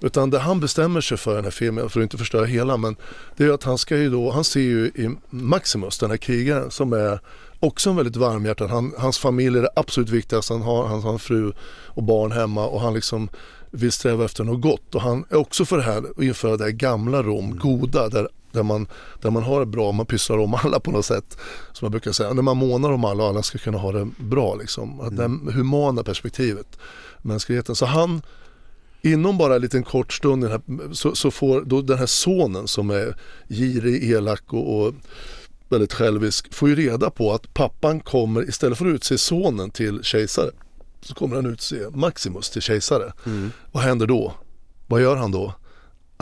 [0.00, 2.76] Utan det han bestämmer sig för i den här filmen, för att inte förstöra hela,
[2.76, 2.96] men
[3.36, 6.70] det är att han ska ju då, han ser ju i Maximus, den här krigaren
[6.70, 7.20] som är
[7.60, 11.12] också en väldigt varmhjärtad, han, hans familj är det absolut viktigaste, han har, han har
[11.12, 11.52] en fru
[11.86, 13.28] och barn hemma och han liksom
[13.70, 14.94] vill sträva efter något gott.
[14.94, 18.28] Och han är också för det här att införa det här gamla Rom, goda, där,
[18.52, 18.86] där, man,
[19.20, 21.38] där man har det bra, man pysslar om alla på något sätt.
[21.72, 24.08] Som jag brukar säga, när man månar om alla och alla ska kunna ha det
[24.18, 25.00] bra liksom.
[25.00, 26.78] Att Det humana perspektivet,
[27.22, 27.74] mänskligheten.
[27.74, 28.22] Så han,
[29.02, 30.60] inom bara en liten kort stund här,
[30.92, 33.16] så, så får då den här sonen som är
[33.48, 34.94] girig, elak och, och
[35.68, 40.02] väldigt självisk får ju reda på att pappan kommer istället för att utse sonen till
[40.02, 40.50] kejsare
[41.02, 43.12] så kommer han utse Maximus till kejsare.
[43.72, 44.34] Vad händer då?
[44.86, 45.54] Vad gör han då?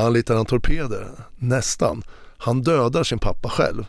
[0.00, 1.10] Anlitar han torpeder?
[1.38, 2.02] Nästan.
[2.38, 3.84] Han dödar sin pappa själv.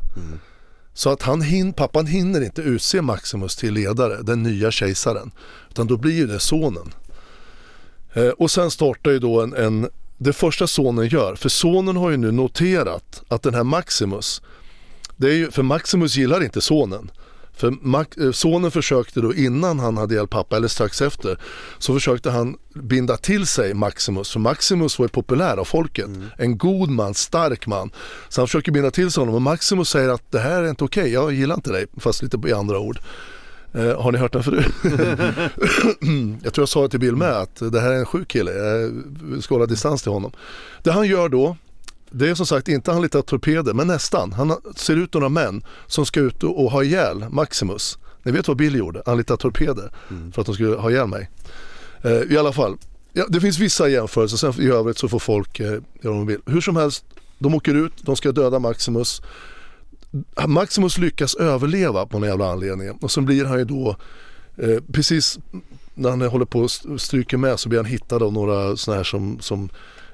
[0.93, 5.31] Så att han hin, pappan hinner inte utse Maximus till ledare, den nya kejsaren.
[5.69, 6.93] Utan då blir ju det sonen.
[8.13, 12.09] Eh, och sen startar ju då en, en, det första sonen gör, för sonen har
[12.09, 14.41] ju nu noterat att den här Maximus,
[15.15, 17.11] det är ju, för Maximus gillar inte sonen.
[17.53, 21.37] För Mac- eh, sonen försökte då innan han hade hjälpt pappa, eller strax efter,
[21.77, 24.31] så försökte han binda till sig Maximus.
[24.31, 26.09] För Maximus var ju populär av folket.
[26.37, 27.91] En god man, stark man.
[28.29, 30.83] Så han försöker binda till sig honom och Maximus säger att det här är inte
[30.83, 32.99] okej, jag gillar inte dig, fast lite i andra ord.
[33.73, 34.65] Eh, har ni hört den förut?
[36.43, 38.51] jag tror jag sa det till Bill med att det här är en sjuk kille,
[39.31, 40.31] jag ska hålla distans till honom.
[40.83, 41.57] Det han gör då,
[42.11, 44.33] det är som sagt inte han litar torpeder, men nästan.
[44.33, 47.97] Han ser ut några män som ska ut och, och ha ihjäl Maximus.
[48.23, 49.03] Ni vet vad Bill gjorde?
[49.05, 49.91] Han litade torpeder
[50.33, 51.29] för att de skulle ha ihjäl mig.
[52.01, 52.77] Eh, I alla fall,
[53.13, 56.27] ja, det finns vissa jämförelser, sen i övrigt så får folk eh, göra vad de
[56.27, 56.39] vill.
[56.45, 57.05] Hur som helst,
[57.39, 59.21] de åker ut, de ska döda Maximus.
[60.47, 63.95] Maximus lyckas överleva på någon jävla anledning och så blir han ju då
[64.57, 65.39] eh, precis
[65.93, 69.03] när han håller på att stryka med så blir han hittad av några sådana här
[69.03, 69.69] som, som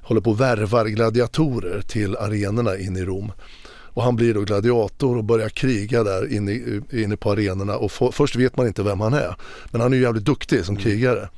[0.08, 3.32] håller på och värvar gladiatorer till arenorna in i Rom.
[3.68, 8.12] Och han blir då gladiator och börjar kriga där inne, inne på arenorna och få,
[8.12, 9.36] först vet man inte vem han är.
[9.72, 11.30] Men han är ju jävligt duktig som krigare.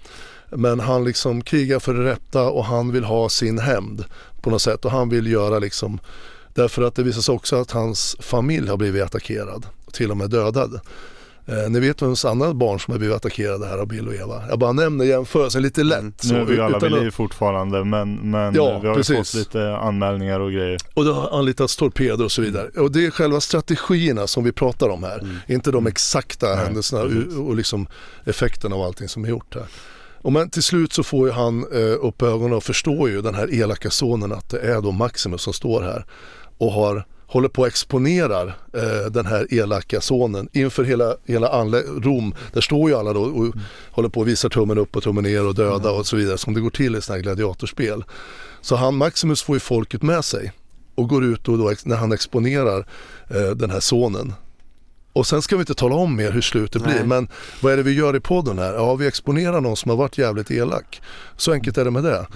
[0.49, 4.05] Men han liksom krigar för det rätta och han vill ha sin hämnd
[4.41, 5.99] på något sätt och han vill göra liksom
[6.53, 10.29] Därför att det visar sig också att hans familj har blivit attackerad, till och med
[10.29, 10.79] dödad.
[11.49, 14.43] Eh, ni vet vems andra barn som har blivit attackerade här av Bill och Eva?
[14.49, 16.21] Jag bara nämner jämförelsen lite lätt.
[16.23, 19.17] så, nu är vi alla vid liv fortfarande men, men Ja, vi har precis.
[19.31, 20.77] fått lite anmälningar och grejer.
[20.93, 22.69] Och det har anlitats torpeder och så vidare.
[22.69, 25.41] Och det är själva strategierna som vi pratar om här.
[25.47, 27.35] Inte de exakta Nej, händelserna precis.
[27.37, 27.87] och, och liksom
[28.25, 29.65] effekten av allting som är gjort här.
[30.21, 33.35] Och men till slut så får ju han eh, upp ögonen och förstår ju den
[33.35, 36.05] här elaka sonen att det är då Maximus som står här
[36.57, 41.47] och har håller på och exponerar eh, den här elaka sonen inför hela, hela
[42.01, 42.35] Rom.
[42.53, 43.55] Där står ju alla då och
[43.91, 46.53] håller på och visar tummen upp och tummen ner och döda och så vidare som
[46.53, 48.03] det går till i sådana här gladiatorspel.
[48.61, 50.51] Så han, Maximus får ju folket med sig
[50.95, 52.85] och går ut och då, när han exponerar
[53.29, 54.33] eh, den här sonen.
[55.13, 56.93] Och sen ska vi inte tala om mer hur slutet Nej.
[56.93, 57.27] blir, men
[57.61, 58.73] vad är det vi gör i podden här?
[58.73, 61.01] Ja, vi exponerar någon som har varit jävligt elak.
[61.37, 62.27] Så enkelt är det med det.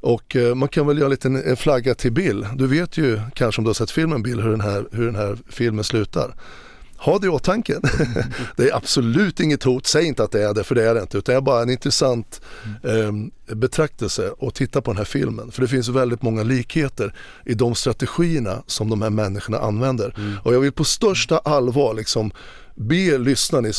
[0.00, 2.46] Och eh, man kan väl göra en liten en flagga till Bill.
[2.54, 5.16] Du vet ju kanske om du har sett filmen Bill hur den här, hur den
[5.16, 6.34] här filmen slutar.
[6.98, 7.80] Ha det i åtanke.
[8.56, 11.00] det är absolut inget hot, säg inte att det är det för det är det
[11.00, 11.18] inte.
[11.18, 12.40] Utan det är bara en intressant
[12.82, 15.50] eh, betraktelse att titta på den här filmen.
[15.50, 20.38] För det finns väldigt många likheter i de strategierna som de här människorna använder.
[20.44, 22.30] Och jag vill på största allvar liksom
[22.74, 23.72] be lyssna ni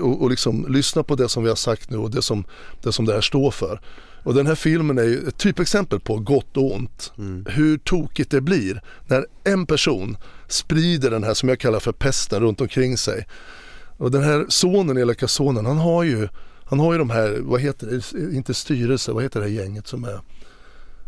[0.00, 2.44] och, och liksom lyssna på det som vi har sagt nu och det som
[2.82, 3.80] det, som det här står för.
[4.24, 7.12] Och den här filmen är ju ett typexempel på gott och ont.
[7.46, 10.16] Hur tokigt det blir när en person
[10.48, 13.26] sprider den här som jag kallar för pesten runt omkring sig.
[13.96, 16.28] Och den här sonen, elaka sonen, han har ju
[16.66, 19.86] han har ju de här, vad heter det, inte styrelse, vad heter det här gänget
[19.86, 20.20] som är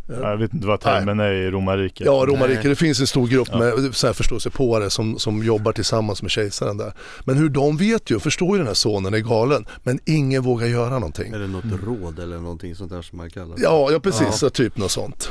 [0.09, 2.07] Jag vet inte vad termen är i romarriket.
[2.07, 2.65] Ja, romarriket.
[2.65, 2.69] Nej.
[2.71, 3.59] Det finns en stor grupp Ja.
[3.59, 6.93] med så här förståsigpåare som, som jobbar tillsammans med kejsaren där.
[7.25, 9.67] Men hur de vet ju, förstår ju den här sonen är galen.
[9.83, 11.33] Men ingen vågar göra någonting.
[11.33, 13.63] Eller något råd eller någonting sånt där som man kallar det.
[13.63, 14.23] Ja, ja precis.
[14.27, 14.33] Ja.
[14.33, 15.29] Så typ något sånt.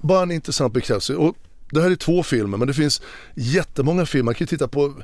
[0.00, 1.14] Bara en intressant bekräftelse.
[1.14, 1.34] Och
[1.70, 3.02] det här är två filmer men det finns
[3.34, 4.24] jättemånga filmer.
[4.24, 4.94] Man kan ju titta på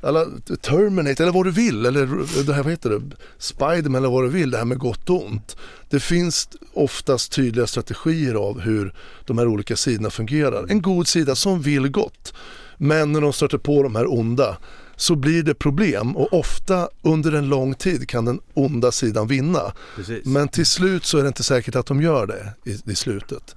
[0.00, 0.24] alla
[0.62, 1.86] Terminator eller vad du vill.
[1.86, 2.06] Eller
[2.46, 3.02] det här, vad heter det?
[3.38, 4.50] Spiderman eller vad du vill.
[4.50, 5.56] Det här med gott och ont.
[5.90, 10.66] Det finns oftast tydliga strategier av hur de här olika sidorna fungerar.
[10.70, 12.34] En god sida som vill gott.
[12.76, 14.56] Men när de stöter på de här onda
[14.96, 19.72] så blir det problem och ofta under en lång tid kan den onda sidan vinna.
[19.96, 20.24] Precis.
[20.24, 23.56] Men till slut så är det inte säkert att de gör det i, i slutet.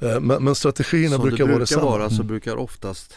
[0.00, 1.90] Eh, Men, men strategierna Som brukar, det vara brukar detsamma.
[1.98, 3.14] vara så brukar oftast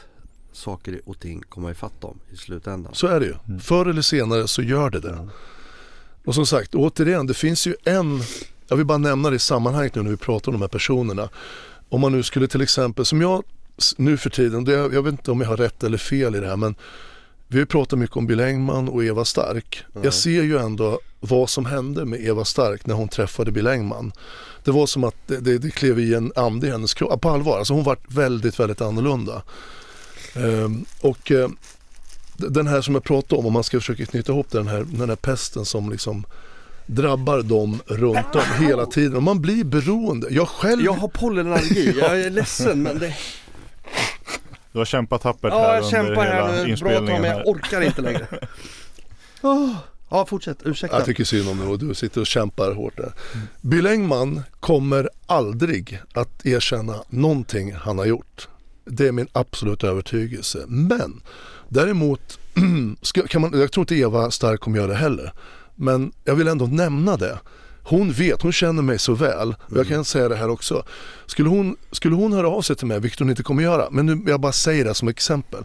[0.54, 2.96] saker och ting komma ifatt dem i slutändan.
[2.96, 3.36] Så är det ju.
[3.48, 3.60] Mm.
[3.60, 5.10] Förr eller senare så gör det det.
[5.14, 5.30] Mm.
[6.26, 8.22] Och som sagt, återigen, det finns ju en,
[8.68, 11.30] jag vill bara nämna det i sammanhanget nu när vi pratar om de här personerna.
[11.90, 13.44] Om man nu skulle till exempel, som jag
[13.98, 16.48] nu för tiden, det, jag vet inte om jag har rätt eller fel i det
[16.48, 16.76] här men
[17.48, 19.84] vi har ju pratat mycket om Bill Engman och Eva Stark.
[19.94, 20.00] Ja.
[20.04, 24.12] Jag ser ju ändå vad som hände med Eva Stark när hon träffade Bill Engman.
[24.68, 27.30] Det var som att det, det, det klev i en ande i hennes kropp, på
[27.30, 27.58] allvar.
[27.58, 29.42] Alltså hon var väldigt, väldigt annorlunda.
[30.36, 31.50] Ehm, och eh,
[32.38, 35.10] den här som jag pratade om, om man ska försöka knyta ihop den här, den
[35.10, 36.26] här pesten som liksom
[36.86, 40.28] drabbar dem runt om hela tiden och man blir beroende.
[40.30, 43.16] Jag själv, Jag har pollenallergi, jag är ledsen men det...
[44.72, 47.22] Du har kämpat tappert Ja här jag kämpar under hela här nu, bra tag inspelningen.
[47.22, 47.46] men jag här.
[47.46, 48.28] orkar inte längre.
[49.42, 49.76] Åh.
[50.10, 50.98] Ja fortsätt, ursäkta.
[50.98, 53.14] jag tycker synd om dig och du sitter och kämpar hårt där.
[53.62, 58.48] Bill Engman kommer aldrig att erkänna någonting han har gjort.
[58.86, 60.64] Det är min absoluta övertygelse.
[60.68, 61.22] Men
[61.70, 62.40] däremot,
[63.30, 65.34] kan man, jag tror inte Eva Stark kommer göra det heller.
[65.76, 67.40] Men jag vill ändå nämna det.
[67.84, 70.84] Hon vet, hon känner mig så väl och jag kan säga det här också.
[71.26, 74.06] Skulle hon, skulle hon höra av sig till mig, vilket hon inte kommer göra, men
[74.06, 75.64] nu, jag bara säger det som exempel.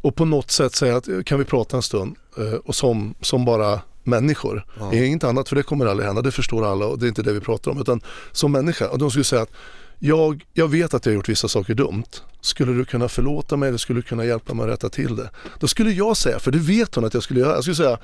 [0.00, 2.16] Och på något sätt säga att kan vi prata en stund
[2.64, 4.66] och som, som bara människor.
[4.78, 4.88] Ja.
[4.90, 7.08] Det är inget annat för det kommer aldrig hända, det förstår alla och det är
[7.08, 7.80] inte det vi pratar om.
[7.80, 8.00] Utan
[8.32, 9.52] som människa, och de skulle säga att
[9.98, 12.04] jag, jag vet att jag har gjort vissa saker dumt.
[12.40, 15.30] Skulle du kunna förlåta mig eller skulle du kunna hjälpa mig att rätta till det?
[15.60, 17.98] Då skulle jag säga, för det vet hon att jag skulle göra, jag skulle säga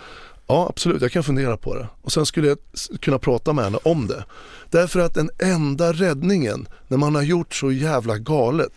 [0.47, 1.89] Ja absolut, jag kan fundera på det.
[2.03, 2.59] Och sen skulle jag
[3.01, 4.25] kunna prata med henne om det.
[4.71, 8.73] Därför att den enda räddningen när man har gjort så jävla galet.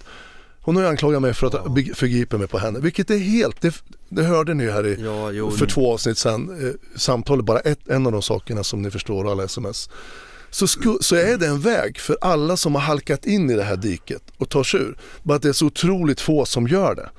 [0.68, 1.64] Hon har ju anklagat mig för att Ja.
[1.76, 1.94] ja.
[1.96, 5.32] förgripa mig på henne, vilket är helt, det, det hörde ni ju här i, Ja,
[5.32, 8.92] jo, för två avsnitt sedan, eh, samtalet, bara ett, en av de sakerna som ni
[8.92, 9.90] förstår alla sms.
[10.50, 13.64] Så, sku, så är det en väg för alla som har halkat in i det
[13.64, 14.98] här diket och tar sig ur.
[15.24, 17.10] Bara att det är så otroligt få som gör det.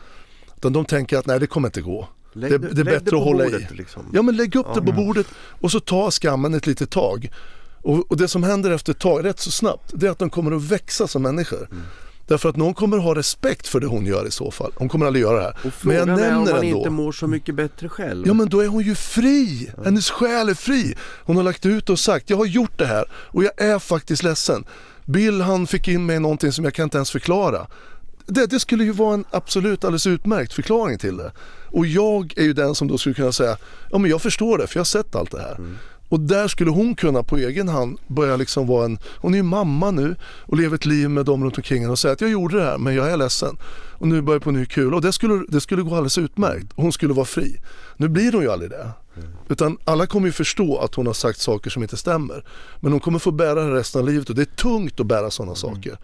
[0.56, 2.08] Utan de tänker att nej det kommer inte gå.
[2.32, 3.50] lägg, det- det är bättre att hålla i.
[3.50, 4.02] bordet, Liksom.
[4.12, 4.94] Ja men lägg upp det på Ja.
[4.96, 5.26] bordet
[5.60, 7.30] och så tar skammen ett litet tag.
[7.82, 10.30] Och, och det som händer efter ett tag, rätt så snabbt, det är att de
[10.30, 11.68] kommer att växa som människor.
[11.70, 11.82] Mm.
[12.28, 14.72] Därför att någon kommer ha respekt för det hon gör i så fall.
[14.76, 15.50] Hon kommer aldrig göra det här.
[15.50, 16.78] Och Men frågan jag är om nämner man ändå.
[16.78, 18.26] inte mår så mycket bättre själv.
[18.26, 19.70] Ja men då är hon ju fri.
[19.84, 20.94] Hennes själ är fri.
[21.24, 24.22] Hon har lagt ut och sagt jag har gjort det här och jag är faktiskt
[24.22, 24.64] ledsen.
[25.04, 27.66] Bill han fick in mig i någonting som jag kan inte ens förklara.
[28.26, 31.32] Det, det skulle ju vara en absolut alldeles utmärkt förklaring till det.
[31.70, 33.56] Och jag är ju den som då skulle kunna säga
[33.90, 35.54] ja men jag förstår det för jag har sett allt det här.
[35.54, 35.76] Mm.
[36.08, 39.42] Och där skulle hon kunna på egen hand börja liksom vara en, hon är ju
[39.42, 42.30] mamma nu och lever ett liv med dem runt omkring henne och säga att jag
[42.30, 43.56] gjorde det här men jag är ledsen.
[43.98, 46.66] Och nu börjar jag på ny kul och det skulle, det skulle gå alldeles utmärkt.
[46.76, 47.60] Hon skulle vara fri.
[47.96, 48.90] Nu blir hon ju aldrig det.
[49.48, 52.44] Utan alla kommer ju förstå att hon har sagt saker som inte stämmer.
[52.80, 55.30] Men hon kommer få bära det resten av livet och det är tungt att bära
[55.30, 55.98] sådana saker.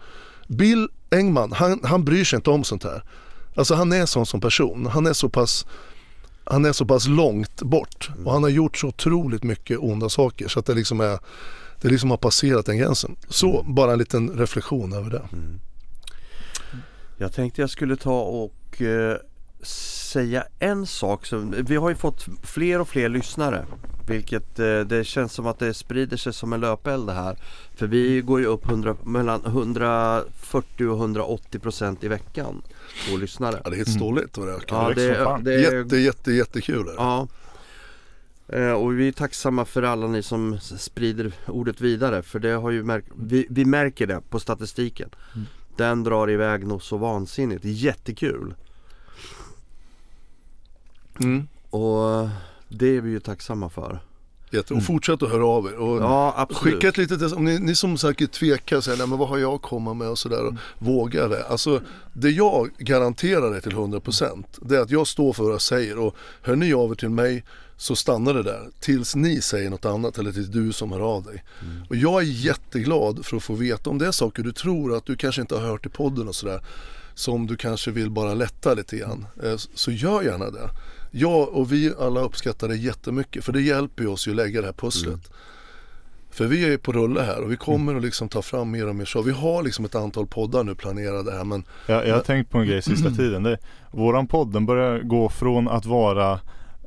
[0.47, 3.03] Bill Engman, han, han bryr sig inte om sånt här.
[3.55, 4.85] Alltså han är sån som person.
[4.85, 5.65] Han är så pass
[6.45, 10.47] han är så pass långt bort och han har gjort så otroligt mycket onda saker
[10.47, 11.19] så att det liksom är
[11.81, 13.15] det liksom har passerat den gränsen.
[13.29, 15.27] Så bara en liten reflektion över det.
[15.33, 15.59] Mm.
[17.17, 19.17] Jag tänkte jag skulle ta och eh,
[19.61, 21.25] säga en sak.
[21.25, 23.65] Som, vi har ju fått fler och fler lyssnare.
[24.07, 27.37] Vilket eh, det känns som att det sprider sig som en löpeld det här.
[27.75, 32.61] För vi går ju upp 100, mellan 140 och 180 procent i veckan
[33.11, 33.61] på lyssnare.
[33.63, 33.99] Ja, det är helt Mm.
[33.99, 34.75] ståligt vad det ökar.
[34.75, 36.93] Ja, det, det, Jätte, jätte, jättekul är det.
[36.97, 37.27] Ja.
[38.47, 42.71] Eh, Och vi är tacksamma för alla ni som sprider ordet vidare för det har
[42.71, 45.09] ju märk- vi, vi märker det på statistiken.
[45.35, 45.45] Mm.
[45.77, 47.65] Den drar iväg något så vansinnigt.
[47.65, 48.53] Jättekul.
[51.19, 51.47] Mm.
[51.69, 52.29] Och
[52.69, 53.99] det är vi ju tacksamma för.
[54.71, 55.75] Och fortsätt att höra av er.
[55.75, 56.73] Och Ja, absolut.
[56.73, 59.37] Skicka ett litet, om ni, ni som säkert tvekar och säger, nej men vad har
[59.37, 60.39] jag att komma med och sådär.
[60.39, 60.57] Mm.
[60.77, 61.45] Våga det.
[61.47, 61.81] Alltså
[62.13, 65.97] det jag garanterar er till 100% det är att jag står för vad jag säger
[65.97, 67.43] och hör ni av er till mig
[67.77, 71.23] så stannar det där tills ni säger något annat eller tills du som hör av
[71.23, 71.43] dig.
[71.61, 71.83] Mm.
[71.89, 75.05] Och jag är jätteglad för att få veta om det är saker du tror att
[75.05, 76.61] du kanske inte har hört i podden och sådär
[77.13, 79.25] som du kanske vill bara lätta lite grann.
[79.43, 80.69] Eh, Så gör gärna det.
[81.17, 84.67] Jag och vi alla uppskattar det jättemycket för det hjälper oss ju att lägga det
[84.67, 85.07] här pusslet.
[85.13, 85.37] Mm.
[86.31, 88.87] För vi är ju på rulle här och vi kommer att liksom ta fram mer
[88.87, 89.21] och mer så.
[89.21, 92.57] Vi har liksom ett antal poddar nu planerade här men Jag, jag har tänkt på
[92.57, 93.43] en grej sista tiden.
[93.43, 93.57] Det,
[93.91, 96.31] våran podd den börjar gå från att vara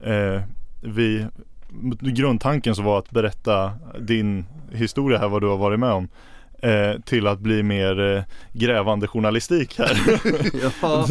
[0.02, 0.42] eh,
[0.80, 1.26] vi,
[2.00, 6.08] grundtanken som var att berätta din historia här, vad du har varit med om.
[6.62, 8.22] Eh, till att bli mer eh,
[8.52, 9.98] grävande journalistik här.
[10.82, 11.06] Ja.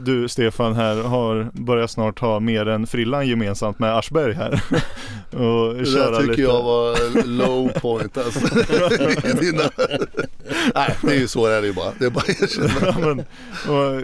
[0.00, 4.62] Du Stefan här har börjat snart ha mer än frillan gemensamt med Aschberg här.
[5.30, 6.42] Och det köra där tycker lite.
[6.42, 8.40] jag var low point alltså.
[9.40, 9.62] Dina...
[10.74, 11.92] Nej det är ju så det är det ju bara.
[11.98, 12.24] Det är bara
[12.86, 13.18] ja, men,
[13.76, 14.02] och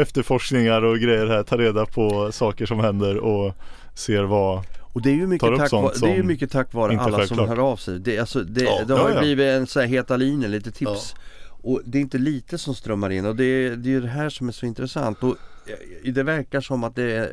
[0.00, 3.54] efterforskningar och grejer här, ta reda på saker som händer och
[3.94, 7.10] ser vad Och det är ju mycket, tack, va- det är mycket tack vare alla
[7.10, 7.48] som självklart.
[7.48, 7.98] hör av sig.
[7.98, 9.20] Det, alltså, det, Ja, det har ja, ju ja.
[9.20, 11.14] blivit en så här heta linje, lite tips.
[11.66, 14.08] Och det är inte lite som strömmar in och det, är- det är ju det
[14.08, 15.22] här som är så intressant.
[15.22, 15.36] Och
[16.04, 17.32] eh, det verkar som att det,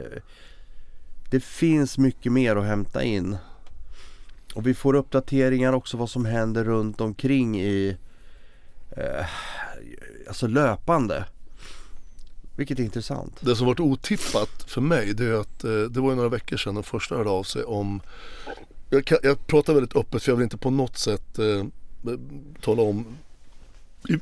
[1.32, 3.38] det finns mycket mer att hämta in.
[4.56, 7.98] Och vi får uppdateringar också vad som händer runt omkring i
[8.98, 9.26] eh,
[10.28, 11.26] Alltså löpande.
[12.56, 13.38] Vilket är intressant.
[13.42, 16.58] Det som varit otippat för mig det är att eh, det var ju några veckor
[16.58, 18.02] sedan den första hörde av sig om
[18.90, 21.66] jag, kan, jag pratar väldigt öppet för jag vill inte på något sätt eh,
[22.62, 23.06] tala om
[24.10, 24.14] i,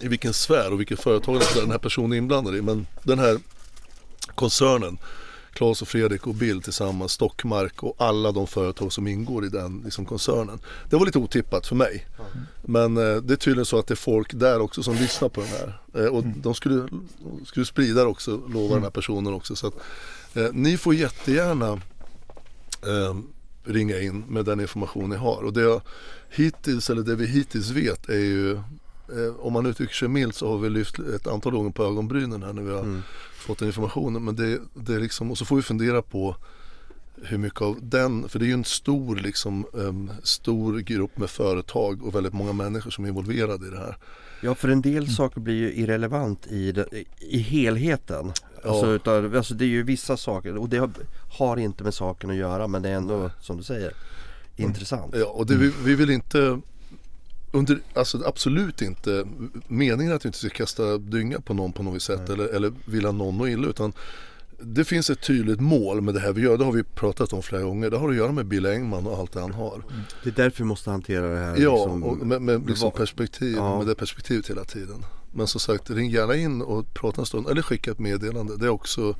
[0.00, 2.62] i vilken sfär och vilket företag den här personen är inblandad i.
[2.62, 3.38] Men den här
[4.34, 4.98] koncernen
[5.52, 9.80] Claes och Fredrik och Bill tillsammans, Stockmark och alla de företag som ingår i den
[9.84, 10.60] liksom, koncernen.
[10.90, 12.06] Det var lite otippat för mig.
[12.62, 15.40] Men eh, det är tydligen så att det är folk där också som lyssnar på
[15.40, 15.80] den här.
[15.94, 16.88] Eh, och de skulle,
[17.46, 19.56] skulle sprida det också, lovar den här personen också.
[19.56, 19.74] Så att,
[20.34, 21.72] eh, ni får jättegärna
[22.86, 23.16] eh,
[23.64, 25.42] ringa in med den information ni har.
[25.42, 25.82] Och det jag
[26.30, 28.60] hittills, eller det vi hittills vet är ju
[29.38, 32.52] om man uttrycker sig milt så har vi lyft ett antal gånger på ögonbrynen här
[32.52, 33.02] när vi har Mm.
[33.34, 34.24] fått den informationen.
[34.24, 36.36] Men det, det är liksom, och så får vi fundera på
[37.22, 41.30] hur mycket av den, för det är ju en stor, liksom, em, stor grupp med
[41.30, 43.96] företag och väldigt många människor som är involverade i det här.
[44.42, 46.86] Ja för en del saker blir ju irrelevant i, det,
[47.20, 48.32] i helheten.
[48.64, 48.70] Ja.
[48.70, 50.90] Alltså, utav, alltså det är ju vissa saker och det har,
[51.38, 53.92] har inte med saken att göra men det är ändå som du säger
[54.56, 55.14] intressant.
[55.18, 56.60] Ja, och det, vi, vi vill inte
[57.52, 59.26] under, alltså absolut inte
[59.68, 63.12] meningen att vi inte ska kasta dynga på någon på något sätt eller, eller vilja
[63.12, 63.92] någon något illa utan
[64.62, 66.58] det finns ett tydligt mål med det här vi gör.
[66.58, 67.90] Det har vi pratat om flera gånger.
[67.90, 69.82] Det har att göra med Bill Engman och allt det han har.
[70.24, 71.56] Det är därför vi måste hantera det här.
[71.56, 73.78] Ja, liksom, och med, med liksom perspektiv, Ja.
[73.78, 75.04] med det perspektivet hela tiden.
[75.32, 78.56] Men som sagt, ring gärna in och prata en stund eller skicka ett meddelande.
[78.56, 79.14] Det är också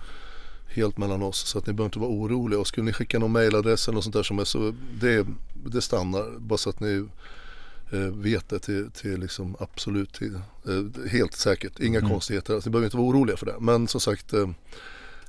[0.66, 2.60] helt mellan oss så att ni behöver inte vara oroliga.
[2.60, 5.26] Och skulle ni skicka någon mailadress eller något sånt där som är så, det,
[5.64, 6.38] det stannar.
[6.38, 7.06] Bara så att ni
[7.92, 11.80] eh, vet det till, till liksom absolut till, eh, helt säkert.
[11.80, 12.10] Inga Mm.
[12.10, 12.54] konstigheter.
[12.54, 13.56] Alltså, ni behöver inte vara oroliga för det.
[13.60, 14.48] Men som sagt, eh,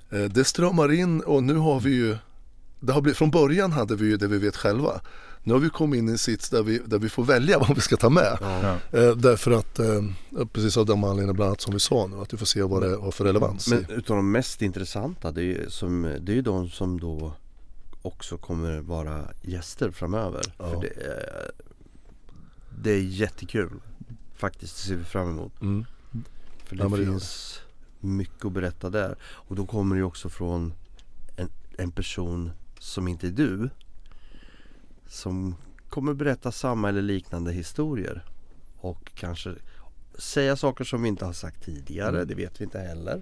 [0.10, 2.18] eh, det strömmar in och nu har vi ju
[2.80, 5.02] det har blivit, från början hade vi ju det vi vet själva.
[5.44, 7.76] Nu har vi kommit in i en sits där vi, där vi får välja vad
[7.76, 8.38] vi ska ta med.
[8.42, 8.78] Ja.
[9.00, 10.02] Eh, därför att, eh,
[10.54, 12.82] precis av de anledningarna bland annat som vi sa nu, att vi får se vad
[12.84, 13.68] det har för relevans.
[13.68, 17.34] Men utav de mest intressanta det är ju som, det är ju de som då
[18.02, 20.42] också kommer vara gäster framöver.
[20.58, 20.70] Ja.
[20.70, 21.52] För det, är,
[22.80, 23.80] det är jättekul
[24.42, 25.62] faktiskt, det ser vi fram emot.
[25.62, 25.86] Mm.
[26.66, 27.60] För Ja, det det gör finns
[28.00, 29.16] mycket att berätta där.
[29.24, 30.74] Och då kommer det ju också från
[31.36, 33.70] en, en person som inte är du.
[35.08, 35.56] Som
[35.90, 38.26] kommer berätta samma eller liknande historier.
[38.78, 39.56] Och kanske
[40.18, 42.16] säga saker som vi inte har sagt tidigare.
[42.16, 42.28] Mm.
[42.28, 43.22] Det vet vi inte heller.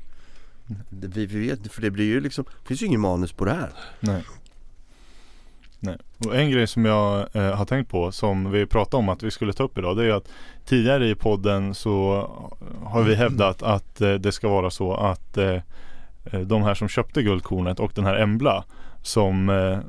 [0.89, 3.45] Det, vi, vi vet, för det blir ju liksom, det finns ju ingen manus på
[3.45, 3.73] det här.
[3.99, 4.25] Nej.
[5.79, 5.97] Nej.
[6.25, 9.31] Och en grej som jag eh, har tänkt på som vi pratade om att vi
[9.31, 10.29] skulle ta upp idag det är att
[10.65, 12.29] tidigare i podden så
[12.83, 15.55] har vi hävdat att eh, det ska vara så att eh,
[16.25, 18.63] eh, de här som köpte guldkornet och den här Embla
[19.01, 19.79] som eh,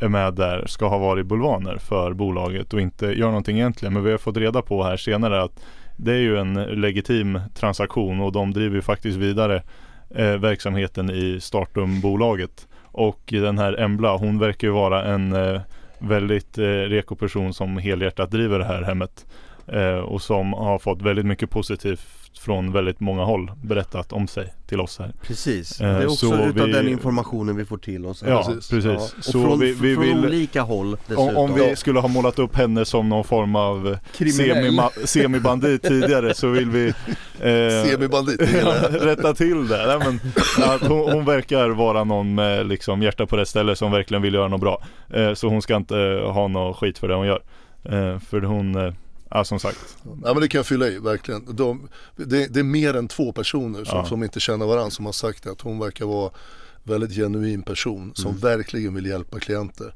[0.00, 3.92] är med där ska ha varit bulvaner för bolaget och inte gör någonting egentligen.
[3.92, 5.64] Men vi har fått reda på här senare att
[5.96, 9.62] det är ju en legitim transaktion och de driver ju faktiskt vidare
[10.10, 12.68] eh, verksamheten i Startum-bolaget.
[12.98, 15.60] Och den här Embla, hon verkar ju vara en eh,
[15.98, 19.26] väldigt eh, reko person som helhjärtat driver det här hemmet.
[19.66, 24.52] Eh, och som har fått väldigt mycket positivt från väldigt många håll berättat om sig
[24.66, 25.12] till oss här.
[25.22, 28.24] Precis, Eh, det är också så utav vi- den informationen vi får till oss.
[28.26, 28.70] Ja, precis.
[28.70, 28.84] precis.
[28.92, 31.28] Ja, Och Så från, vi, vi från vill, olika håll dessutom.
[31.28, 33.96] om, om vi skulle ha målat upp henne som någon form av
[35.04, 38.40] semibandit tidigare så vill vi eh, Semibandit,
[38.90, 39.86] rätta till det.
[39.86, 40.20] Nej, men,
[40.68, 44.34] att hon, hon verkar vara någon med liksom hjärta på rätt ställe som verkligen vill
[44.34, 44.82] göra något bra.
[45.14, 47.40] Eh, så hon ska inte ha något skit för det hon gör.
[47.84, 48.92] Eh, för hon, eh,
[49.30, 49.96] ja som sagt.
[50.04, 51.56] Ja men det kan jag fylla i, verkligen.
[51.56, 54.04] De, det, det är mer än två personer som, Ja.
[54.06, 56.30] som inte känner varandra som har sagt det, att hon verkar vara
[56.82, 58.40] väldigt genuin person som Mm.
[58.40, 59.94] verkligen vill hjälpa klienter.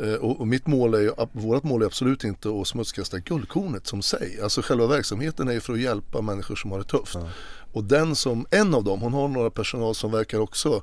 [0.00, 3.86] Eh, och, och mitt mål är ju, vårt mål är absolut inte att smutskasta guldkornet
[3.86, 4.40] som sig.
[4.42, 7.14] Alltså själva verksamheten är ju för att hjälpa människor som har det tufft.
[7.14, 7.28] Ja.
[7.72, 10.82] Och den som, en av dem, hon har några personal som verkar också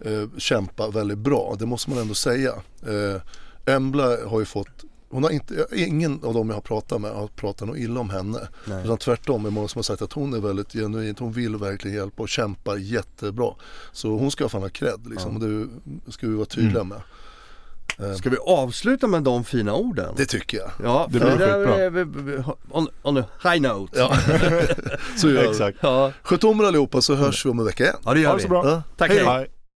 [0.00, 2.52] eh, kämpa väldigt bra, det måste man ändå säga.
[2.86, 3.20] Eh,
[3.74, 7.26] Embla har ju fått hon har inte, ingen av dem jag har pratat med har
[7.26, 8.38] pratat något illa om henne.
[8.64, 8.84] Nej.
[8.84, 11.96] Utan tvärtom är många som har sagt att hon är väldigt genuint, hon vill verkligen
[11.96, 13.54] hjälpa och kämpar jättebra.
[13.92, 17.00] Så hon ska fan ha cred liksom, och det ska vi vara tydliga med.
[17.98, 20.14] Eh, Ska vi avsluta med de fina orden?
[20.16, 20.70] Det tycker jag.
[20.84, 21.30] Ja, Det blir
[22.36, 22.54] skitbra.
[22.70, 23.98] on, on a high note.
[23.98, 24.16] Ja.
[25.16, 25.48] Så gör vi.
[25.48, 25.78] Exakt.
[25.80, 27.96] Ja, Sköt om er allihopa så hörs vi om en vecka igen.
[28.04, 28.42] ja det gör Ha vi.
[28.42, 28.66] så bra.
[28.70, 28.82] Ja.
[28.96, 29.24] Tack, Hej.
[29.24, 29.46] Hej.